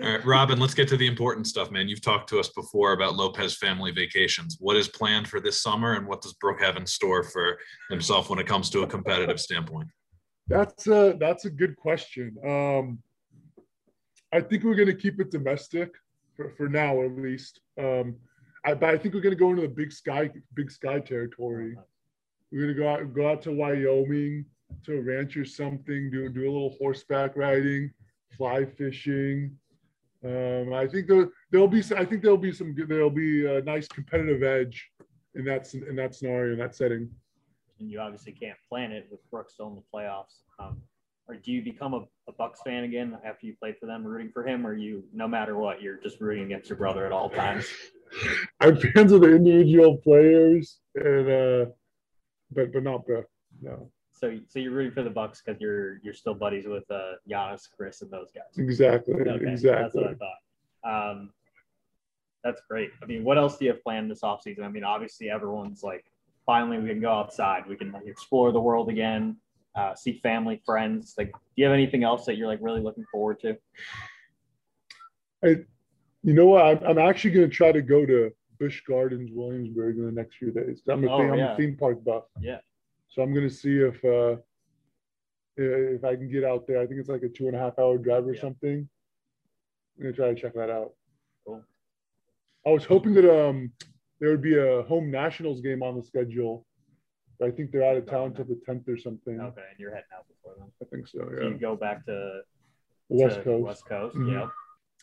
All 0.00 0.08
right, 0.08 0.24
Robin, 0.24 0.60
let's 0.60 0.74
get 0.74 0.86
to 0.88 0.96
the 0.96 1.08
important 1.08 1.48
stuff, 1.48 1.72
man. 1.72 1.88
You've 1.88 2.02
talked 2.02 2.28
to 2.28 2.38
us 2.38 2.50
before 2.50 2.92
about 2.92 3.16
Lopez 3.16 3.56
family 3.56 3.90
vacations. 3.90 4.56
What 4.60 4.76
is 4.76 4.86
planned 4.86 5.26
for 5.26 5.40
this 5.40 5.60
summer, 5.60 5.94
and 5.94 6.06
what 6.06 6.22
does 6.22 6.34
Brooke 6.34 6.60
have 6.60 6.76
in 6.76 6.86
store 6.86 7.24
for 7.24 7.58
himself 7.90 8.30
when 8.30 8.38
it 8.38 8.46
comes 8.46 8.70
to 8.70 8.82
a 8.82 8.86
competitive 8.86 9.40
standpoint? 9.40 9.88
That's 10.46 10.86
a 10.86 11.16
that's 11.18 11.46
a 11.46 11.50
good 11.50 11.74
question. 11.74 12.36
Um, 12.46 13.00
I 14.32 14.40
think 14.40 14.62
we're 14.62 14.76
going 14.76 14.86
to 14.86 14.94
keep 14.94 15.20
it 15.20 15.32
domestic 15.32 15.90
for, 16.36 16.52
for 16.56 16.68
now, 16.68 17.02
at 17.02 17.16
least. 17.16 17.60
Um, 17.76 18.16
I, 18.64 18.74
but 18.74 18.90
I 18.90 18.98
think 18.98 19.14
we're 19.14 19.20
going 19.20 19.34
to 19.34 19.40
go 19.40 19.50
into 19.50 19.62
the 19.62 19.68
big 19.68 19.90
sky 19.90 20.30
big 20.54 20.70
sky 20.70 21.00
territory. 21.00 21.76
We're 22.52 22.62
going 22.62 22.74
to 22.74 22.80
go 22.80 22.88
out 22.88 23.14
go 23.14 23.28
out 23.28 23.42
to 23.42 23.52
Wyoming 23.52 24.44
to 24.84 24.98
a 24.98 25.02
ranch 25.02 25.36
or 25.36 25.44
something, 25.44 26.08
do 26.08 26.28
do 26.28 26.42
a 26.42 26.52
little 26.52 26.76
horseback 26.78 27.36
riding, 27.36 27.90
fly 28.36 28.64
fishing 28.64 29.58
um, 30.24 30.72
I 30.74 30.86
think 30.86 31.06
there, 31.06 31.28
there'll 31.50 31.68
be 31.68 31.82
I 31.96 32.04
think 32.04 32.22
there'll 32.22 32.36
be 32.36 32.52
some 32.52 32.74
there'll 32.88 33.10
be 33.10 33.46
a 33.46 33.62
nice 33.62 33.86
competitive 33.86 34.42
edge 34.42 34.90
in 35.34 35.44
that 35.44 35.72
in 35.74 35.94
that 35.96 36.14
scenario 36.14 36.52
in 36.52 36.58
that 36.58 36.74
setting. 36.74 37.08
And 37.78 37.90
you 37.90 38.00
obviously 38.00 38.32
can't 38.32 38.58
plan 38.68 38.90
it 38.90 39.06
with 39.10 39.20
Brooks 39.30 39.54
still 39.54 39.68
in 39.68 39.76
the 39.76 39.82
playoffs. 39.94 40.42
Um, 40.58 40.82
or 41.28 41.36
do 41.36 41.52
you 41.52 41.62
become 41.62 41.94
a, 41.94 42.04
a 42.26 42.32
Bucks 42.32 42.60
fan 42.64 42.84
again 42.84 43.16
after 43.24 43.46
you 43.46 43.54
played 43.60 43.76
for 43.78 43.86
them, 43.86 44.04
rooting 44.04 44.32
for 44.32 44.44
him, 44.44 44.66
or 44.66 44.74
you 44.74 45.04
no 45.12 45.28
matter 45.28 45.56
what 45.56 45.80
you're 45.80 45.98
just 45.98 46.20
rooting 46.20 46.44
against 46.44 46.68
your 46.68 46.78
brother 46.78 47.06
at 47.06 47.12
all 47.12 47.30
times? 47.30 47.66
I'm 48.60 48.76
fans 48.76 49.12
of 49.12 49.20
the 49.20 49.36
individual 49.36 49.98
players, 49.98 50.80
and 50.96 51.30
uh, 51.30 51.70
but 52.50 52.72
but 52.72 52.82
not 52.82 53.06
Brooks. 53.06 53.30
No. 53.62 53.92
So, 54.18 54.38
so 54.48 54.58
you're 54.58 54.72
rooting 54.72 54.92
for 54.92 55.02
the 55.02 55.10
Bucks 55.10 55.40
because 55.44 55.60
you're 55.60 55.98
you're 56.02 56.14
still 56.14 56.34
buddies 56.34 56.66
with 56.66 56.90
uh, 56.90 57.12
Giannis, 57.30 57.68
Khris, 57.70 58.02
and 58.02 58.10
those 58.10 58.30
guys. 58.34 58.56
Exactly. 58.56 59.14
Okay, 59.14 59.50
exactly. 59.50 59.82
That's 59.82 59.94
what 59.94 60.06
I 60.06 60.14
thought. 60.14 61.10
Um, 61.10 61.30
that's 62.44 62.60
great. 62.68 62.90
I 63.02 63.06
mean, 63.06 63.24
what 63.24 63.36
else 63.36 63.58
do 63.58 63.64
you 63.64 63.72
have 63.72 63.82
planned 63.82 64.10
this 64.10 64.22
offseason? 64.22 64.62
I 64.62 64.68
mean, 64.68 64.84
obviously 64.84 65.30
everyone's 65.30 65.82
like, 65.82 66.04
finally 66.46 66.78
we 66.78 66.88
can 66.88 67.00
go 67.00 67.10
outside, 67.12 67.66
we 67.68 67.76
can 67.76 67.92
like 67.92 68.06
explore 68.06 68.52
the 68.52 68.60
world 68.60 68.88
again, 68.88 69.36
uh, 69.74 69.94
see 69.94 70.18
family, 70.22 70.62
friends. 70.64 71.14
Like, 71.18 71.32
do 71.32 71.38
you 71.56 71.64
have 71.64 71.74
anything 71.74 72.04
else 72.04 72.24
that 72.26 72.36
you're 72.36 72.46
like 72.46 72.60
really 72.62 72.80
looking 72.80 73.04
forward 73.10 73.40
to? 73.40 73.56
I, 75.44 75.48
you 76.22 76.32
know 76.32 76.46
what? 76.46 76.64
I'm, 76.64 76.84
I'm 76.84 76.98
actually 76.98 77.32
going 77.32 77.50
to 77.50 77.54
try 77.54 77.72
to 77.72 77.82
go 77.82 78.06
to 78.06 78.30
Busch 78.58 78.82
Gardens, 78.88 79.30
Williamsburg 79.32 79.98
in 79.98 80.06
the 80.06 80.12
next 80.12 80.36
few 80.36 80.50
days. 80.50 80.82
I'm 80.88 81.04
a, 81.06 81.10
oh, 81.10 81.18
theme, 81.18 81.34
yeah. 81.34 81.46
I'm 81.48 81.52
a 81.52 81.56
theme 81.56 81.76
park 81.78 82.04
buff. 82.04 82.24
Yeah. 82.40 82.58
So 83.08 83.22
I'm 83.22 83.32
going 83.32 83.48
to 83.48 83.54
see 83.54 83.78
if 83.78 84.04
uh, 84.04 84.40
if 85.56 86.04
I 86.04 86.14
can 86.16 86.30
get 86.30 86.44
out 86.44 86.66
there. 86.66 86.80
I 86.80 86.86
think 86.86 87.00
it's 87.00 87.08
like 87.08 87.22
a 87.22 87.28
two 87.28 87.46
and 87.46 87.56
a 87.56 87.58
half 87.58 87.78
hour 87.78 87.98
drive 87.98 88.26
or 88.26 88.34
yeah. 88.34 88.40
something. 88.40 88.88
I'm 89.96 90.02
going 90.02 90.14
to 90.14 90.20
try 90.20 90.32
to 90.32 90.40
check 90.40 90.54
that 90.54 90.70
out. 90.70 90.92
Cool. 91.46 91.64
I 92.66 92.70
was 92.70 92.84
hoping 92.84 93.14
that 93.14 93.28
um 93.28 93.72
there 94.20 94.30
would 94.30 94.42
be 94.42 94.58
a 94.58 94.82
home 94.82 95.10
nationals 95.10 95.60
game 95.60 95.82
on 95.82 95.96
the 95.96 96.02
schedule. 96.02 96.66
But 97.38 97.48
I 97.48 97.50
think 97.52 97.70
they're 97.70 97.84
out 97.84 97.96
of 97.96 98.06
town 98.06 98.34
until 98.36 98.46
the 98.46 98.60
10th 98.68 98.88
or 98.88 98.98
something. 98.98 99.40
Okay, 99.40 99.62
and 99.70 99.78
you're 99.78 99.90
heading 99.90 100.08
out 100.16 100.26
before 100.26 100.54
then. 100.58 100.68
I 100.82 100.84
think 100.90 101.06
so. 101.06 101.20
Yeah. 101.30 101.42
So 101.42 101.48
you 101.50 101.58
go 101.58 101.76
back 101.76 102.04
to 102.06 102.40
the 103.10 103.16
West 103.16 103.42
Coast. 103.42 103.64
West 103.64 103.86
Coast. 103.86 104.16
Mm-hmm. 104.16 104.32
Yeah. 104.32 104.48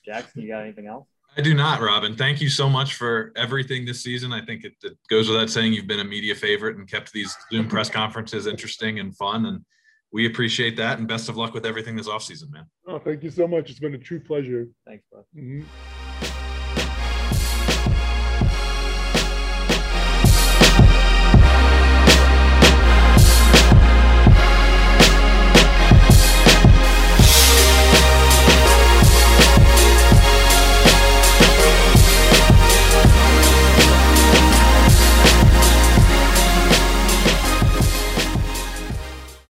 Jackson, 0.03 0.41
you 0.41 0.49
got 0.49 0.63
anything 0.63 0.87
else? 0.87 1.07
I 1.37 1.41
do 1.41 1.53
not, 1.53 1.81
Robin. 1.81 2.15
Thank 2.15 2.39
you 2.39 2.49
so 2.49 2.69
much 2.69 2.95
for 2.95 3.33
everything 3.35 3.85
this 3.85 4.01
season. 4.01 4.31
I 4.31 4.43
think 4.45 4.63
it, 4.63 4.73
it, 4.83 4.97
goes 5.09 5.27
without 5.27 5.49
saying 5.49 5.73
you've 5.73 5.87
been 5.87 5.99
a 5.99 6.05
media 6.05 6.33
favorite 6.33 6.77
and 6.77 6.89
kept 6.89 7.11
these 7.11 7.35
Zoom 7.51 7.67
press 7.67 7.89
conferences 7.89 8.47
interesting 8.47 8.99
and 8.99 9.15
fun. 9.17 9.45
And 9.45 9.65
we 10.13 10.27
appreciate 10.27 10.77
that. 10.77 10.97
And 10.97 11.07
best 11.07 11.27
of 11.27 11.35
luck 11.35 11.53
with 11.53 11.65
everything 11.65 11.97
this 11.97 12.07
offseason, 12.07 12.51
man. 12.51 12.65
Oh, 12.87 12.99
thank 12.99 13.21
you 13.21 13.31
so 13.31 13.47
much. 13.47 13.69
It's 13.69 13.79
been 13.79 13.95
a 13.95 13.97
true 13.97 14.21
pleasure. 14.21 14.67
Thanks, 14.85 15.03
bud. 15.11 15.25
Mm-hmm. 15.35 16.04